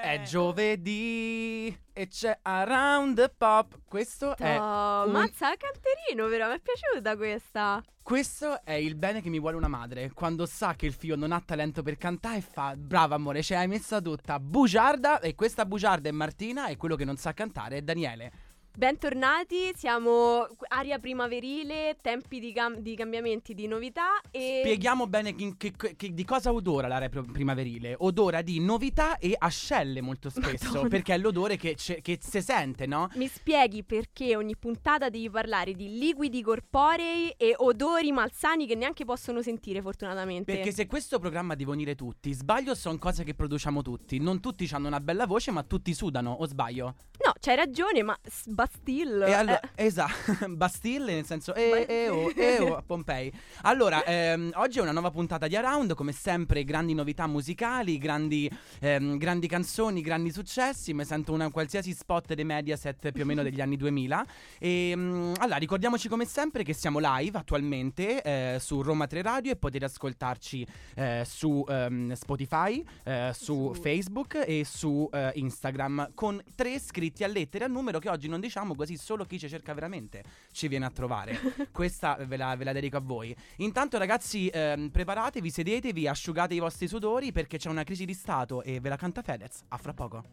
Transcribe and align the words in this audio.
È 0.00 0.22
giovedì 0.22 1.76
e 1.92 2.06
c'è 2.06 2.38
Around 2.42 3.16
the 3.16 3.32
Pop. 3.36 3.80
Questo 3.84 4.36
è. 4.36 4.56
Oh, 4.56 5.06
un- 5.06 5.10
mazza 5.12 5.52
canterino, 5.56 6.28
però 6.28 6.48
mi 6.48 6.54
è 6.54 6.60
piaciuta 6.60 7.16
questa. 7.16 7.82
Questo 8.00 8.64
è 8.64 8.74
il 8.74 8.94
bene 8.94 9.20
che 9.20 9.28
mi 9.28 9.40
vuole 9.40 9.56
una 9.56 9.66
madre. 9.66 10.12
Quando 10.12 10.46
sa 10.46 10.74
che 10.74 10.86
il 10.86 10.92
figlio 10.92 11.16
non 11.16 11.32
ha 11.32 11.42
talento 11.44 11.82
per 11.82 11.96
cantare, 11.96 12.40
fa: 12.40 12.76
Brava 12.76 13.16
amore, 13.16 13.42
ce 13.42 13.54
l'hai 13.54 13.66
messa 13.66 14.00
tutta 14.00 14.38
bugiarda. 14.38 15.18
E 15.18 15.34
questa 15.34 15.66
bugiarda 15.66 16.08
è 16.08 16.12
Martina. 16.12 16.68
E 16.68 16.76
quello 16.76 16.94
che 16.94 17.04
non 17.04 17.16
sa 17.16 17.32
cantare 17.34 17.78
è 17.78 17.82
Daniele. 17.82 18.32
Bentornati, 18.76 19.72
siamo 19.74 20.46
aria 20.68 20.98
primaverile, 20.98 21.96
tempi 22.02 22.38
di, 22.38 22.52
cam- 22.52 22.76
di 22.80 22.94
cambiamenti, 22.94 23.54
di 23.54 23.66
novità 23.66 24.20
e 24.30 24.60
Spieghiamo 24.64 25.06
bene 25.06 25.34
chi- 25.34 25.54
che- 25.56 25.72
che- 25.96 26.12
di 26.12 26.24
cosa 26.26 26.52
odora 26.52 26.86
l'area 26.86 27.08
pro- 27.08 27.22
primaverile. 27.24 27.94
Odora 27.96 28.42
di 28.42 28.60
novità 28.60 29.16
e 29.16 29.34
ascelle 29.38 30.02
molto 30.02 30.28
spesso. 30.28 30.66
Madonna. 30.66 30.88
Perché 30.90 31.14
è 31.14 31.18
l'odore 31.18 31.56
che, 31.56 31.74
c'è- 31.74 32.02
che 32.02 32.18
si 32.20 32.42
sente, 32.42 32.84
no? 32.84 33.08
mi 33.14 33.28
spieghi 33.28 33.82
perché 33.82 34.36
ogni 34.36 34.56
puntata 34.58 35.08
devi 35.08 35.30
parlare 35.30 35.72
di 35.72 35.96
liquidi 35.98 36.42
corporei 36.42 37.30
e 37.30 37.54
odori 37.56 38.12
malsani 38.12 38.66
che 38.66 38.74
neanche 38.74 39.06
possono 39.06 39.40
sentire 39.40 39.80
fortunatamente. 39.80 40.52
Perché 40.54 40.70
se 40.70 40.86
questo 40.86 41.18
programma 41.18 41.54
deve 41.54 41.70
unire 41.70 41.94
tutti, 41.94 42.30
sbaglio 42.34 42.74
sono 42.74 42.98
cose 42.98 43.24
che 43.24 43.32
produciamo 43.32 43.80
tutti. 43.80 44.18
Non 44.18 44.40
tutti 44.40 44.68
hanno 44.72 44.88
una 44.88 45.00
bella 45.00 45.24
voce, 45.24 45.50
ma 45.50 45.62
tutti 45.62 45.94
sudano, 45.94 46.30
o 46.32 46.46
sbaglio? 46.46 46.94
No, 47.24 47.32
c'hai 47.40 47.56
ragione, 47.56 48.02
ma 48.02 48.14
s- 48.22 48.44
Bastille 48.66 49.26
E 49.26 49.32
allora, 49.32 49.60
eh, 49.74 49.84
esatto, 49.86 50.48
Bastille 50.50 51.14
nel 51.14 51.24
senso 51.24 51.54
e, 51.54 51.86
e, 51.88 52.08
oh, 52.08 52.30
e, 52.30 52.58
oh, 52.58 52.76
a 52.76 52.82
Pompei. 52.82 53.32
Allora, 53.62 54.04
ehm, 54.04 54.50
oggi 54.54 54.78
è 54.78 54.82
una 54.82 54.92
nuova 54.92 55.10
puntata 55.10 55.46
di 55.46 55.54
Around, 55.54 55.94
come 55.94 56.12
sempre 56.12 56.64
grandi 56.64 56.92
novità 56.92 57.26
musicali, 57.26 57.96
grandi, 57.98 58.50
ehm, 58.80 59.16
grandi 59.18 59.46
canzoni, 59.46 60.00
grandi 60.00 60.32
successi, 60.32 60.92
mi 60.94 61.04
sento 61.04 61.32
una 61.32 61.50
qualsiasi 61.50 61.92
spot 61.92 62.34
dei 62.34 62.44
Mediaset 62.44 63.12
più 63.12 63.22
o 63.22 63.26
meno 63.26 63.42
degli 63.42 63.60
anni 63.60 63.76
2000. 63.76 64.26
E 64.58 64.92
mm, 64.96 65.34
allora, 65.38 65.56
ricordiamoci 65.58 66.08
come 66.08 66.24
sempre 66.24 66.64
che 66.64 66.72
siamo 66.72 66.98
live 67.00 67.38
attualmente 67.38 68.22
eh, 68.22 68.56
su 68.58 68.82
Roma 68.82 69.06
3 69.06 69.22
Radio 69.22 69.52
e 69.52 69.56
potete 69.56 69.84
ascoltarci 69.84 70.66
eh, 70.96 71.22
su 71.24 71.64
ehm, 71.68 72.14
Spotify, 72.14 72.84
eh, 73.04 73.30
su, 73.32 73.72
Su- 73.72 73.80
Facebook 73.80 74.42
e 74.44 74.64
su 74.64 75.08
eh, 75.12 75.30
Instagram 75.36 76.10
con 76.14 76.42
tre 76.54 76.70
iscritti 76.70 77.22
a 77.22 77.28
lettere 77.28 77.64
al 77.64 77.70
numero 77.70 77.98
che 77.98 78.08
oggi 78.08 78.28
non 78.28 78.40
diciamo 78.40 78.55
così 78.74 78.96
solo 78.96 79.24
chi 79.24 79.38
ci 79.38 79.48
cerca 79.48 79.74
veramente 79.74 80.24
ci 80.52 80.68
viene 80.68 80.86
a 80.86 80.90
trovare. 80.90 81.38
Questa 81.70 82.16
ve 82.26 82.36
la, 82.36 82.54
ve 82.56 82.64
la 82.64 82.72
dedico 82.72 82.96
a 82.96 83.00
voi. 83.00 83.34
Intanto 83.56 83.98
ragazzi 83.98 84.48
ehm, 84.48 84.88
preparatevi, 84.88 85.50
sedetevi, 85.50 86.08
asciugate 86.08 86.54
i 86.54 86.58
vostri 86.58 86.88
sudori 86.88 87.32
perché 87.32 87.58
c'è 87.58 87.68
una 87.68 87.84
crisi 87.84 88.04
di 88.04 88.14
stato 88.14 88.62
e 88.62 88.80
ve 88.80 88.88
la 88.88 88.96
canta 88.96 89.22
Fedez. 89.22 89.64
A 89.68 89.76
fra 89.76 89.92
poco. 89.92 90.24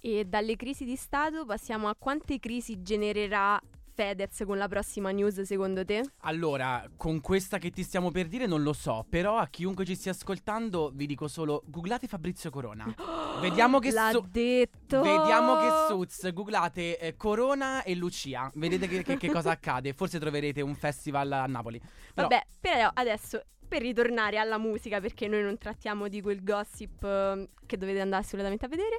E 0.00 0.24
dalle 0.24 0.54
crisi 0.54 0.84
di 0.84 0.94
Stato 0.94 1.44
passiamo 1.44 1.88
a 1.88 1.96
quante 1.98 2.38
crisi 2.38 2.80
genererà 2.80 3.60
Fedez 3.96 4.42
con 4.44 4.58
la 4.58 4.68
prossima 4.68 5.10
news 5.10 5.40
secondo 5.40 5.82
te? 5.82 6.02
Allora, 6.18 6.86
con 6.98 7.22
questa 7.22 7.56
che 7.56 7.70
ti 7.70 7.82
stiamo 7.82 8.10
per 8.10 8.26
dire 8.28 8.44
non 8.44 8.62
lo 8.62 8.74
so, 8.74 9.06
però 9.08 9.38
a 9.38 9.46
chiunque 9.46 9.86
ci 9.86 9.94
stia 9.94 10.12
ascoltando 10.12 10.90
vi 10.94 11.06
dico 11.06 11.28
solo 11.28 11.62
googlate 11.64 12.06
Fabrizio 12.06 12.50
Corona. 12.50 12.84
Vediamo 13.40 13.78
che 13.78 13.92
L'ha 13.92 14.10
su- 14.10 14.22
detto 14.28 15.00
Vediamo 15.00 15.56
che 15.56 15.68
Suits, 15.88 16.30
googlate 16.30 16.98
eh, 16.98 17.16
Corona 17.16 17.82
e 17.84 17.94
Lucia, 17.94 18.50
vedete 18.56 18.86
che, 18.86 19.02
che- 19.02 19.16
che 19.16 19.30
cosa 19.30 19.52
accade, 19.52 19.94
forse 19.94 20.18
troverete 20.18 20.60
un 20.60 20.74
festival 20.74 21.32
a 21.32 21.46
Napoli. 21.46 21.80
Però, 22.12 22.28
Vabbè, 22.28 22.46
però 22.60 22.90
adesso 22.92 23.40
per 23.66 23.80
ritornare 23.80 24.36
alla 24.36 24.58
musica, 24.58 25.00
perché 25.00 25.26
noi 25.26 25.42
non 25.42 25.56
trattiamo 25.56 26.08
di 26.08 26.20
quel 26.20 26.42
gossip 26.44 27.02
eh, 27.02 27.48
che 27.64 27.78
dovete 27.78 28.00
andare 28.00 28.22
assolutamente 28.22 28.66
a 28.66 28.68
vedere. 28.68 28.98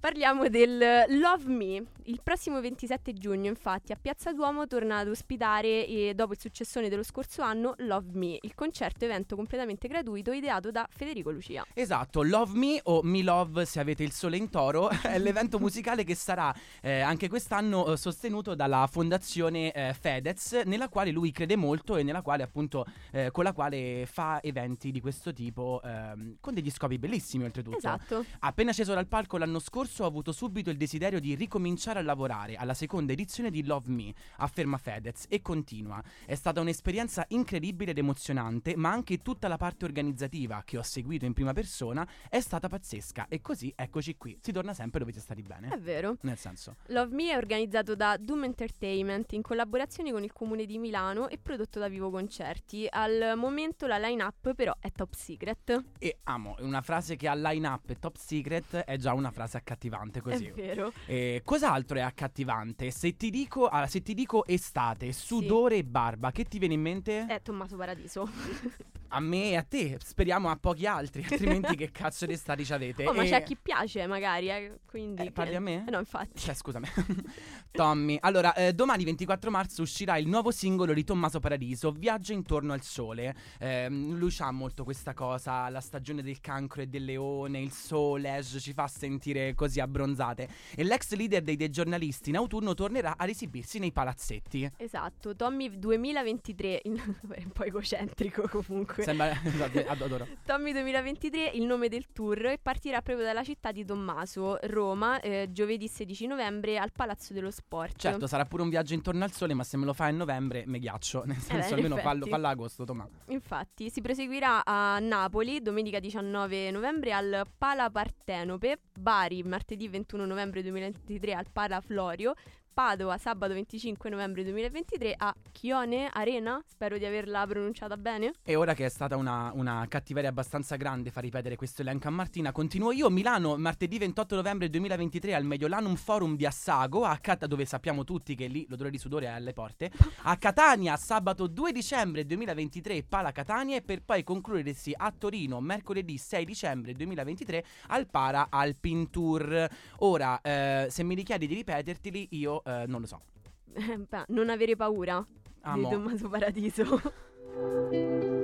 Parliamo 0.00 0.48
del 0.48 0.78
Love 1.08 1.44
Me. 1.46 1.84
Il 2.04 2.20
prossimo 2.22 2.60
27 2.60 3.12
giugno, 3.14 3.48
infatti, 3.48 3.92
a 3.92 3.98
Piazza 4.00 4.32
Duomo 4.32 4.66
torna 4.68 4.98
ad 4.98 5.08
ospitare, 5.08 5.86
eh, 5.86 6.12
dopo 6.14 6.32
il 6.32 6.38
successone 6.38 6.88
dello 6.88 7.02
scorso 7.02 7.42
anno, 7.42 7.74
Love 7.78 8.10
Me, 8.12 8.38
il 8.40 8.54
concerto 8.54 9.04
evento 9.04 9.34
completamente 9.34 9.88
gratuito 9.88 10.30
ideato 10.30 10.70
da 10.70 10.86
Federico 10.88 11.30
Lucia. 11.30 11.66
Esatto, 11.74 12.22
Love 12.22 12.56
Me 12.56 12.80
o 12.84 13.02
Me 13.02 13.22
Love 13.22 13.66
se 13.66 13.80
avete 13.80 14.04
il 14.04 14.12
sole 14.12 14.36
in 14.36 14.48
toro 14.48 14.88
è 15.02 15.18
l'evento 15.18 15.58
musicale 15.58 16.04
che 16.04 16.14
sarà 16.14 16.54
eh, 16.80 17.00
anche 17.00 17.28
quest'anno 17.28 17.92
eh, 17.92 17.96
sostenuto 17.96 18.54
dalla 18.54 18.88
fondazione 18.90 19.72
eh, 19.72 19.94
Fedez, 19.98 20.62
nella 20.64 20.88
quale 20.88 21.10
lui 21.10 21.32
crede 21.32 21.56
molto 21.56 21.96
e 21.96 22.04
nella 22.04 22.22
quale 22.22 22.44
appunto 22.44 22.86
eh, 23.10 23.30
con 23.32 23.44
la 23.44 23.52
quale 23.52 24.06
fa 24.06 24.40
eventi 24.42 24.92
di 24.92 25.00
questo 25.00 25.32
tipo 25.32 25.82
ehm, 25.84 26.36
con 26.40 26.54
degli 26.54 26.70
scopi 26.70 26.98
bellissimi 26.98 27.44
oltretutto. 27.44 27.76
Esatto. 27.76 28.24
Appena 28.38 28.72
sceso 28.72 28.94
dal 28.94 29.08
palco 29.08 29.36
l'anno 29.36 29.58
scorso 29.58 29.86
ho 29.98 30.04
avuto 30.06 30.32
subito 30.32 30.70
il 30.70 30.76
desiderio 30.76 31.20
di 31.20 31.34
ricominciare 31.34 31.98
a 31.98 32.02
lavorare 32.02 32.56
alla 32.56 32.74
seconda 32.74 33.12
edizione 33.12 33.50
di 33.50 33.64
Love 33.64 33.90
Me, 33.90 34.14
afferma 34.36 34.78
Fedez 34.78 35.26
e 35.28 35.40
continua. 35.40 36.02
È 36.24 36.34
stata 36.34 36.60
un'esperienza 36.60 37.24
incredibile 37.28 37.90
ed 37.90 37.98
emozionante, 37.98 38.76
ma 38.76 38.90
anche 38.90 39.18
tutta 39.18 39.48
la 39.48 39.56
parte 39.56 39.84
organizzativa 39.84 40.62
che 40.64 40.78
ho 40.78 40.82
seguito 40.82 41.24
in 41.24 41.32
prima 41.32 41.52
persona 41.52 42.06
è 42.28 42.40
stata 42.40 42.68
pazzesca 42.68 43.26
e 43.28 43.40
così 43.40 43.72
eccoci 43.74 44.16
qui. 44.16 44.38
Si 44.40 44.52
torna 44.52 44.74
sempre 44.74 45.00
dove 45.00 45.12
siete 45.12 45.26
stati 45.26 45.42
bene. 45.42 45.68
È 45.68 45.78
vero. 45.78 46.16
Nel 46.22 46.36
senso, 46.36 46.76
Love 46.86 47.14
Me 47.14 47.32
è 47.32 47.36
organizzato 47.36 47.94
da 47.94 48.16
Doom 48.16 48.44
Entertainment 48.44 49.32
in 49.32 49.42
collaborazione 49.42 50.12
con 50.12 50.24
il 50.24 50.32
comune 50.32 50.66
di 50.66 50.78
Milano 50.78 51.28
e 51.28 51.38
prodotto 51.38 51.78
da 51.78 51.88
Vivo 51.88 52.10
Concerti. 52.10 52.86
Al 52.88 53.34
momento 53.36 53.86
la 53.86 53.98
line-up 53.98 54.54
però 54.54 54.74
è 54.78 54.90
top 54.92 55.14
secret. 55.14 55.84
e 55.98 56.18
amo, 56.24 56.54
una 56.60 56.82
frase 56.82 57.16
che 57.16 57.28
ha 57.28 57.34
line 57.34 57.66
up 57.66 57.90
e 57.90 57.98
top 57.98 58.16
secret 58.16 58.76
è 58.76 58.96
già 58.96 59.12
una 59.14 59.30
frase 59.30 59.56
accattivante 59.78 60.20
così. 60.20 60.46
È 60.46 60.52
vero. 60.52 60.92
Eh, 61.06 61.42
cos'altro 61.44 61.98
è 61.98 62.00
accattivante? 62.00 62.90
Se 62.90 63.16
ti 63.16 63.30
dico, 63.30 63.66
ah, 63.66 63.86
se 63.86 64.02
ti 64.02 64.12
dico 64.12 64.44
estate, 64.44 65.12
sudore 65.12 65.76
e 65.76 65.84
barba, 65.84 66.32
che 66.32 66.44
ti 66.44 66.58
viene 66.58 66.74
in 66.74 66.80
mente? 66.80 67.26
È 67.26 67.40
Tommaso 67.40 67.76
Paradiso. 67.76 68.28
A 69.10 69.20
me 69.20 69.50
e 69.50 69.56
a 69.56 69.62
te, 69.62 69.98
speriamo 70.04 70.50
a 70.50 70.56
pochi 70.56 70.86
altri, 70.86 71.24
altrimenti 71.28 71.74
che 71.76 71.90
cazzo 71.90 72.26
di 72.26 72.34
estati 72.34 72.64
ci 72.64 72.72
avete? 72.72 73.04
Oh, 73.08 73.14
ma 73.14 73.22
E- 73.22 73.28
c'è 73.28 73.36
a 73.36 73.40
chi 73.42 73.56
piace 73.56 74.06
magari, 74.06 74.50
eh, 74.50 74.80
quindi... 74.84 75.22
Eh, 75.26 75.32
parli 75.32 75.54
a 75.54 75.60
me? 75.60 75.84
Eh, 75.86 75.90
no, 75.90 75.98
infatti. 75.98 76.38
Cioè, 76.38 76.52
scusami. 76.54 76.86
Tommy. 77.72 78.18
Allora, 78.20 78.52
eh, 78.54 78.74
domani 78.74 79.04
24 79.04 79.50
marzo 79.50 79.80
uscirà 79.80 80.18
il 80.18 80.28
nuovo 80.28 80.50
singolo 80.50 80.92
di 80.92 81.04
Tommaso 81.04 81.40
Paradiso, 81.40 81.90
Viaggio 81.92 82.32
intorno 82.32 82.74
al 82.74 82.82
sole. 82.82 83.34
Ehm, 83.60 84.14
lui 84.14 84.34
ha 84.40 84.50
molto 84.50 84.84
questa 84.84 85.14
cosa, 85.14 85.68
la 85.70 85.80
stagione 85.80 86.22
del 86.22 86.40
cancro 86.40 86.82
e 86.82 86.86
del 86.86 87.04
leone, 87.04 87.60
il 87.60 87.72
sole 87.72 88.42
ci 88.42 88.72
fa 88.74 88.86
sentire 88.88 89.54
così 89.54 89.80
abbronzate. 89.80 90.48
E 90.74 90.84
l'ex 90.84 91.12
leader 91.14 91.42
dei, 91.42 91.56
dei 91.56 91.70
giornalisti 91.70 92.28
in 92.28 92.36
autunno 92.36 92.74
tornerà 92.74 93.14
ad 93.16 93.28
esibirsi 93.30 93.78
nei 93.78 93.92
palazzetti. 93.92 94.70
Esatto, 94.76 95.34
Tommy 95.34 95.78
2023, 95.78 96.80
in- 96.84 97.00
un 97.22 97.50
po' 97.52 97.64
egocentrico 97.64 98.46
comunque. 98.48 98.97
Sembra... 99.02 99.30
esatto, 99.44 99.78
ad- 99.78 100.02
adoro. 100.02 100.26
Tommy 100.44 100.72
2023 100.72 101.50
il 101.54 101.64
nome 101.64 101.88
del 101.88 102.12
tour 102.12 102.46
e 102.46 102.58
partirà 102.60 103.02
proprio 103.02 103.24
dalla 103.24 103.44
città 103.44 103.72
di 103.72 103.84
Tommaso, 103.84 104.58
Roma, 104.62 105.20
eh, 105.20 105.48
giovedì 105.50 105.88
16 105.88 106.26
novembre 106.26 106.78
al 106.78 106.92
Palazzo 106.92 107.32
dello 107.32 107.50
Sport. 107.50 107.96
Certo, 107.98 108.26
sarà 108.26 108.44
pure 108.44 108.62
un 108.62 108.68
viaggio 108.68 108.94
intorno 108.94 109.24
al 109.24 109.32
sole, 109.32 109.54
ma 109.54 109.64
se 109.64 109.76
me 109.76 109.84
lo 109.84 109.92
fai 109.92 110.10
a 110.10 110.12
novembre, 110.12 110.64
me 110.66 110.78
ghiaccio. 110.78 111.24
Nel 111.26 111.36
senso, 111.38 111.74
Eh, 111.74 111.78
in 111.78 111.84
almeno 111.84 111.96
fallo, 111.96 112.26
fallo 112.26 112.46
agosto, 112.48 112.84
Tomà. 112.84 113.08
Infatti, 113.28 113.90
si 113.90 114.00
proseguirà 114.00 114.64
a 114.64 114.98
Napoli 114.98 115.60
domenica 115.62 115.98
19 115.98 116.70
novembre 116.70 117.12
al 117.12 117.46
Pala 117.56 117.90
Partenope, 117.90 118.80
Bari 118.98 119.42
martedì 119.42 119.88
21 119.88 120.24
novembre 120.24 120.62
2023 120.62 121.32
al 121.34 121.46
Pala 121.52 121.80
Florio, 121.80 122.34
Padova 122.78 123.18
sabato 123.18 123.54
25 123.54 124.08
novembre 124.08 124.44
2023 124.44 125.12
a 125.16 125.34
Chione 125.50 126.08
Arena, 126.12 126.62
spero 126.64 126.96
di 126.96 127.04
averla 127.04 127.44
pronunciata 127.44 127.96
bene. 127.96 128.30
E 128.44 128.54
ora 128.54 128.72
che 128.74 128.84
è 128.84 128.88
stata 128.88 129.16
una, 129.16 129.50
una 129.52 129.84
cattiveria 129.88 130.30
abbastanza 130.30 130.76
grande 130.76 131.10
far 131.10 131.24
ripetere 131.24 131.56
questo 131.56 131.82
elenco 131.82 132.06
a 132.06 132.12
Martina, 132.12 132.52
continuo 132.52 132.92
io. 132.92 133.10
Milano, 133.10 133.56
martedì 133.56 133.98
28 133.98 134.36
novembre 134.36 134.70
2023 134.70 135.34
al 135.34 135.42
Mediolanum 135.42 135.96
Forum 135.96 136.36
di 136.36 136.46
Assago, 136.46 137.04
a 137.04 137.18
Cat- 137.20 137.46
dove 137.46 137.64
sappiamo 137.64 138.04
tutti 138.04 138.36
che 138.36 138.46
lì 138.46 138.64
l'odore 138.68 138.90
di 138.90 138.98
sudore 138.98 139.26
è 139.26 139.30
alle 139.30 139.52
porte. 139.52 139.90
A 140.22 140.36
Catania, 140.36 140.96
sabato 140.96 141.48
2 141.48 141.72
dicembre 141.72 142.24
2023, 142.26 143.02
Pala 143.02 143.32
Catania, 143.32 143.74
e 143.74 143.82
per 143.82 144.02
poi 144.04 144.22
concludersi 144.22 144.94
a 144.96 145.12
Torino, 145.18 145.60
mercoledì 145.60 146.16
6 146.16 146.44
dicembre 146.44 146.92
2023, 146.92 147.64
al 147.88 148.06
Para 148.06 148.46
Alpin 148.48 149.10
Tour. 149.10 149.68
Ora, 149.96 150.40
eh, 150.40 150.86
se 150.90 151.02
mi 151.02 151.16
richiedi 151.16 151.48
di 151.48 151.54
ripeterteli, 151.54 152.28
io 152.30 152.62
eh, 152.68 152.84
non 152.86 153.00
lo 153.00 153.06
so. 153.06 153.20
Beh, 153.72 154.24
non 154.28 154.50
avere 154.50 154.76
paura 154.76 155.24
Amo. 155.62 155.82
di 155.82 155.88
Tommaso 155.94 156.28
Paradiso. 156.28 157.00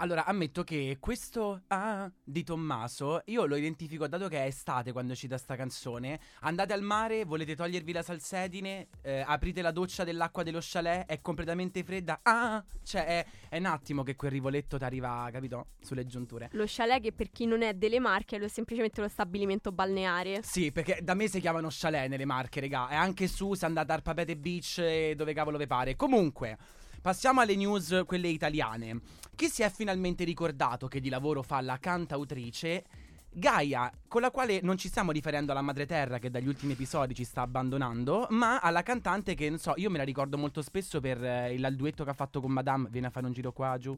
Allora, 0.00 0.26
ammetto 0.26 0.62
che 0.62 0.98
questo 1.00 1.62
ah 1.68 2.08
di 2.22 2.44
Tommaso 2.44 3.22
io 3.24 3.46
lo 3.46 3.56
identifico 3.56 4.06
dato 4.06 4.28
che 4.28 4.44
è 4.44 4.46
estate 4.46 4.92
quando 4.92 5.12
cita 5.16 5.36
sta 5.36 5.56
canzone. 5.56 6.20
Andate 6.42 6.72
al 6.72 6.82
mare, 6.82 7.24
volete 7.24 7.56
togliervi 7.56 7.90
la 7.90 8.02
salsedine, 8.02 8.86
eh, 9.02 9.24
aprite 9.26 9.60
la 9.60 9.72
doccia 9.72 10.04
dell'acqua 10.04 10.44
dello 10.44 10.60
chalet, 10.62 11.04
è 11.06 11.20
completamente 11.20 11.82
fredda. 11.82 12.20
Ah, 12.22 12.64
cioè 12.84 13.06
è, 13.06 13.26
è 13.48 13.58
un 13.58 13.64
attimo 13.64 14.04
che 14.04 14.14
quel 14.14 14.30
rivoletto 14.30 14.78
ti 14.78 14.84
arriva, 14.84 15.28
capito? 15.32 15.70
Sulle 15.80 16.06
giunture. 16.06 16.48
Lo 16.52 16.64
chalet 16.68 17.02
che 17.02 17.12
per 17.12 17.30
chi 17.30 17.46
non 17.46 17.62
è 17.62 17.74
delle 17.74 17.98
Marche 17.98 18.36
è 18.36 18.38
lo- 18.38 18.46
semplicemente 18.46 19.00
lo 19.00 19.08
stabilimento 19.08 19.72
balneare. 19.72 20.42
Sì, 20.44 20.70
perché 20.70 21.00
da 21.02 21.14
me 21.14 21.26
si 21.26 21.40
chiamano 21.40 21.66
chalet 21.72 22.08
nelle 22.08 22.24
marche, 22.24 22.60
regà. 22.60 22.88
E 22.88 22.94
anche 22.94 23.26
su 23.26 23.54
se 23.54 23.66
andate 23.66 23.90
al 23.90 24.02
Papete 24.02 24.36
Beach 24.36 24.78
e 24.78 25.14
dove 25.16 25.34
cavolo 25.34 25.58
vi 25.58 25.66
pare. 25.66 25.96
Comunque, 25.96 26.56
passiamo 27.00 27.40
alle 27.40 27.56
news, 27.56 28.02
quelle 28.06 28.28
italiane. 28.28 29.00
Chi 29.34 29.48
si 29.48 29.62
è 29.62 29.70
finalmente 29.70 30.24
ricordato 30.24 30.88
che 30.88 31.00
di 31.00 31.08
lavoro 31.08 31.42
fa 31.42 31.60
la 31.60 31.78
cantautrice 31.78 32.84
Gaia, 33.30 33.90
con 34.08 34.20
la 34.20 34.30
quale 34.30 34.60
non 34.62 34.78
ci 34.78 34.88
stiamo 34.88 35.12
riferendo 35.12 35.52
alla 35.52 35.60
madre 35.60 35.86
terra 35.86 36.18
che 36.18 36.30
dagli 36.30 36.48
ultimi 36.48 36.72
episodi 36.72 37.14
ci 37.14 37.24
sta 37.24 37.42
abbandonando, 37.42 38.26
ma 38.30 38.58
alla 38.58 38.82
cantante 38.82 39.34
che, 39.34 39.48
non 39.48 39.58
so, 39.58 39.74
io 39.76 39.90
me 39.90 39.98
la 39.98 40.04
ricordo 40.04 40.36
molto 40.38 40.62
spesso 40.62 40.98
per 41.00 41.22
eh, 41.22 41.52
il, 41.52 41.64
il 41.64 41.76
duetto 41.76 42.04
che 42.04 42.10
ha 42.10 42.14
fatto 42.14 42.40
con 42.40 42.50
Madame, 42.50 42.88
viene 42.90 43.06
a 43.08 43.10
fare 43.10 43.26
un 43.26 43.32
giro 43.32 43.52
qua, 43.52 43.76
giù, 43.78 43.96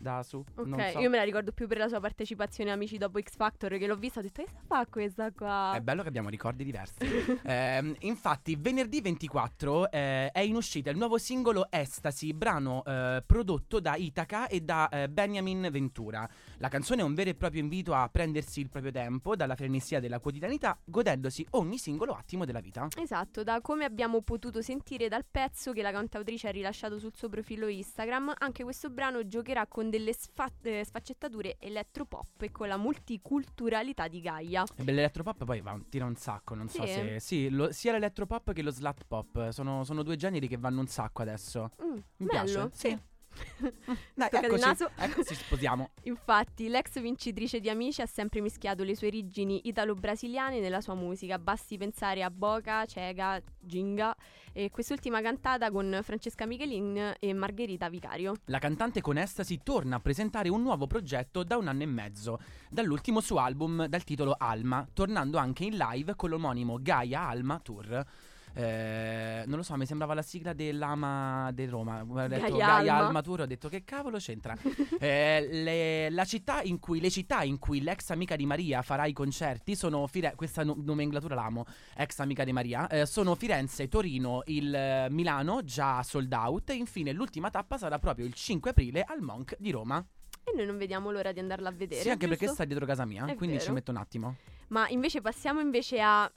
da, 0.00 0.22
su, 0.22 0.44
Ok, 0.56 0.66
non 0.66 0.84
so. 0.90 0.98
io 0.98 1.08
me 1.08 1.16
la 1.16 1.22
ricordo 1.22 1.52
più 1.52 1.66
per 1.68 1.78
la 1.78 1.88
sua 1.88 2.00
partecipazione 2.00 2.70
a 2.70 2.74
Amici 2.74 2.98
dopo 2.98 3.20
X 3.20 3.36
Factor 3.36 3.78
che 3.78 3.86
l'ho 3.86 3.96
vista 3.96 4.18
ho 4.18 4.22
detto 4.22 4.42
che 4.42 4.50
fa 4.66 4.84
questa 4.86 5.30
qua? 5.30 5.72
È 5.74 5.80
bello 5.80 6.02
che 6.02 6.08
abbiamo 6.08 6.28
ricordi 6.28 6.64
diversi. 6.64 6.96
Ehm, 7.44 7.94
infatti, 8.00 8.56
venerdì 8.58 9.00
24 9.00 9.90
eh, 9.90 10.30
è 10.30 10.40
in 10.40 10.54
uscita 10.54 10.90
il 10.90 10.96
nuovo 10.96 11.18
singolo 11.18 11.66
Ecstasy, 11.70 12.32
brano 12.32 12.82
eh, 12.84 13.22
prodotto 13.24 13.80
da 13.80 13.94
Itaca 13.96 14.46
e 14.48 14.60
da 14.60 14.88
eh, 14.88 15.08
Benjamin 15.08 15.68
Ventura. 15.70 16.28
La 16.58 16.68
canzone 16.68 17.02
è 17.02 17.04
un 17.04 17.14
vero 17.14 17.30
e 17.30 17.34
proprio 17.34 17.60
invito 17.60 17.94
a 17.94 18.08
prendersi 18.08 18.60
il 18.60 18.68
proprio 18.68 18.92
tempo 18.92 19.36
dalla 19.36 19.54
frenesia 19.54 20.00
della 20.00 20.18
quotidianità, 20.18 20.78
godendosi 20.84 21.46
ogni 21.50 21.78
singolo 21.78 22.12
attimo 22.12 22.44
della 22.44 22.60
vita. 22.60 22.88
Esatto, 22.96 23.42
da 23.42 23.60
come 23.60 23.84
abbiamo 23.84 24.22
potuto 24.22 24.62
sentire 24.62 25.08
dal 25.08 25.24
pezzo 25.28 25.72
che 25.72 25.82
la 25.82 25.90
cantautrice 25.90 26.48
ha 26.48 26.52
rilasciato 26.52 26.98
sul 26.98 27.14
suo 27.14 27.28
profilo 27.28 27.66
Instagram, 27.66 28.34
anche 28.38 28.62
questo 28.62 28.90
brano 28.90 29.26
giocherà 29.26 29.66
con 29.66 29.81
delle 29.90 30.12
sfa- 30.12 30.50
eh, 30.62 30.84
sfaccettature 30.84 31.56
elettropop 31.58 32.42
e 32.42 32.50
con 32.50 32.68
la 32.68 32.76
multiculturalità 32.76 34.08
di 34.08 34.20
Gaia. 34.20 34.64
E 34.76 34.82
beh, 34.82 34.92
l'elettropop 34.92 35.44
poi 35.44 35.60
va, 35.60 35.78
tira 35.88 36.04
un 36.04 36.16
sacco, 36.16 36.54
non 36.54 36.68
so 36.68 36.84
Sì? 36.86 36.92
se... 36.92 37.20
Sì, 37.20 37.48
lo- 37.50 37.72
sia 37.72 37.92
l'elettropop 37.92 38.52
che 38.52 38.62
lo 38.62 38.70
slut 38.70 39.04
pop, 39.06 39.50
sono, 39.50 39.84
sono 39.84 40.02
due 40.02 40.16
generi 40.16 40.48
che 40.48 40.56
vanno 40.58 40.80
un 40.80 40.86
sacco 40.86 41.22
adesso. 41.22 41.70
Mm, 41.82 41.92
Mi 42.18 42.26
bello, 42.26 42.68
piace, 42.68 42.70
sì. 42.74 42.98
Dai, 44.14 44.28
eccoci, 44.30 44.64
naso. 44.64 44.90
eccoci, 44.96 45.34
sposiamo. 45.34 45.90
Infatti, 46.04 46.68
l'ex 46.68 47.00
vincitrice 47.00 47.60
di 47.60 47.68
Amici 47.68 48.02
ha 48.02 48.06
sempre 48.06 48.40
mischiato 48.40 48.82
le 48.84 48.94
sue 48.94 49.08
origini 49.08 49.68
italo-brasiliane 49.68 50.60
nella 50.60 50.80
sua 50.80 50.94
musica. 50.94 51.38
Basti 51.38 51.76
pensare 51.76 52.22
a 52.22 52.30
Boca, 52.30 52.84
Cega, 52.86 53.40
Ginga 53.58 54.14
e 54.52 54.70
quest'ultima 54.70 55.20
cantata 55.20 55.70
con 55.70 56.00
Francesca 56.02 56.46
Michelin 56.46 57.14
e 57.18 57.32
Margherita 57.32 57.88
Vicario. 57.88 58.34
La 58.46 58.58
cantante 58.58 59.00
con 59.00 59.16
Ecstasy 59.16 59.60
torna 59.62 59.96
a 59.96 60.00
presentare 60.00 60.48
un 60.48 60.62
nuovo 60.62 60.86
progetto 60.86 61.42
da 61.42 61.56
un 61.56 61.68
anno 61.68 61.82
e 61.82 61.86
mezzo, 61.86 62.38
dall'ultimo 62.68 63.20
suo 63.20 63.38
album 63.38 63.86
dal 63.86 64.04
titolo 64.04 64.34
Alma, 64.36 64.86
tornando 64.92 65.38
anche 65.38 65.64
in 65.64 65.76
live 65.76 66.14
con 66.16 66.30
l'omonimo 66.30 66.78
Gaia 66.80 67.26
Alma 67.26 67.58
Tour. 67.60 68.06
Eh, 68.54 69.44
non 69.46 69.56
lo 69.56 69.62
so, 69.62 69.76
mi 69.76 69.86
sembrava 69.86 70.14
la 70.14 70.22
sigla 70.22 70.52
dell'Ama 70.52 71.50
di 71.52 71.66
Roma. 71.66 72.04
Ho 72.06 72.26
detto 72.28 72.56
Gaia 72.56 72.56
Gaia, 72.56 72.94
Alma. 72.94 73.06
Alma 73.06 73.22
Tour, 73.22 73.40
ho 73.42 73.46
detto 73.46 73.68
che 73.68 73.84
cavolo 73.84 74.18
c'entra. 74.18 74.54
Eh, 75.02 75.48
le, 75.50 76.10
la 76.10 76.24
città 76.24 76.62
in 76.62 76.78
cui, 76.78 77.00
le 77.00 77.10
città 77.10 77.42
in 77.42 77.58
cui 77.58 77.80
l'ex 77.82 78.10
amica 78.10 78.36
di 78.36 78.46
Maria 78.46 78.82
farà 78.82 79.06
i 79.06 79.12
concerti 79.12 79.74
sono 79.74 80.06
Fire- 80.06 80.34
questa 80.36 80.62
no- 80.62 80.76
nomenclatura 80.78 81.34
l'amo, 81.34 81.64
ex 81.96 82.20
amica 82.20 82.44
di 82.44 82.52
Maria, 82.52 82.86
eh, 82.86 83.04
sono 83.04 83.34
Firenze, 83.34 83.88
Torino, 83.88 84.42
il 84.46 84.72
eh, 84.72 85.08
Milano 85.10 85.64
già 85.64 86.04
sold 86.04 86.32
out 86.32 86.70
e 86.70 86.74
infine 86.74 87.10
l'ultima 87.12 87.50
tappa 87.50 87.78
sarà 87.78 87.98
proprio 87.98 88.26
il 88.26 88.32
5 88.34 88.70
aprile 88.70 89.02
al 89.02 89.20
Monk 89.22 89.56
di 89.58 89.72
Roma. 89.72 90.04
E 90.44 90.52
noi 90.54 90.66
non 90.66 90.78
vediamo 90.78 91.10
l'ora 91.10 91.32
di 91.32 91.40
andarla 91.40 91.70
a 91.70 91.72
vedere. 91.72 92.02
sì, 92.02 92.10
anche 92.10 92.26
perché 92.28 92.46
giusto? 92.46 92.54
sta 92.54 92.64
dietro 92.64 92.86
casa 92.86 93.04
mia, 93.04 93.24
È 93.26 93.34
quindi 93.34 93.56
ci 93.56 93.62
vero. 93.62 93.74
metto 93.74 93.90
un 93.90 93.96
attimo. 93.96 94.36
Ma 94.68 94.88
invece 94.88 95.20
passiamo 95.20 95.58
invece 95.60 96.00
a 96.00 96.30